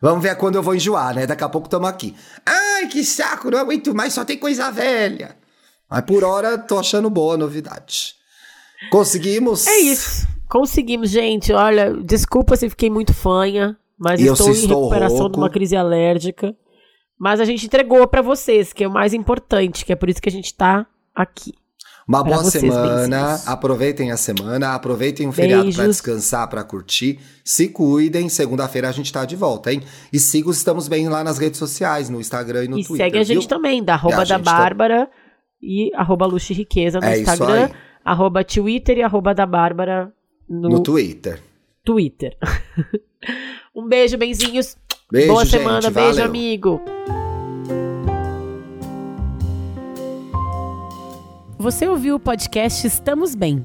[0.00, 1.28] Vamos ver quando eu vou enjoar, né?
[1.28, 2.16] Daqui a pouco estamos aqui.
[2.44, 5.36] Ai, que saco, não aguento mais, só tem coisa velha.
[5.92, 8.14] Mas por hora, tô achando boa a novidade.
[8.90, 9.66] Conseguimos?
[9.66, 10.26] É isso.
[10.48, 11.52] Conseguimos, gente.
[11.52, 15.34] Olha, desculpa se fiquei muito fanha, mas e estou em recuperação rouco.
[15.34, 16.56] de uma crise alérgica.
[17.18, 20.22] Mas a gente entregou para vocês, que é o mais importante, que é por isso
[20.22, 21.52] que a gente tá aqui.
[22.08, 27.20] Uma boa vocês, semana, aproveitem a semana, aproveitem o feriado para descansar, para curtir.
[27.44, 29.82] Se cuidem, segunda-feira a gente tá de volta, hein?
[30.10, 33.06] E siga os Estamos Bem lá nas redes sociais, no Instagram e no e Twitter.
[33.06, 33.48] E segue a gente viu?
[33.48, 35.21] também, da arroba da Bárbara tá...
[35.62, 37.70] e arroba Luxo Riqueza no é Instagram,
[38.04, 40.12] arroba Twitter e arroba da Bárbara
[40.48, 41.40] no, no Twitter.
[41.84, 42.36] Twitter.
[43.74, 44.76] um beijo, benzinhos.
[45.10, 46.08] Beijo, Boa gente, semana, valeu.
[46.08, 46.80] beijo, amigo.
[51.58, 53.64] Você ouviu o podcast Estamos Bem.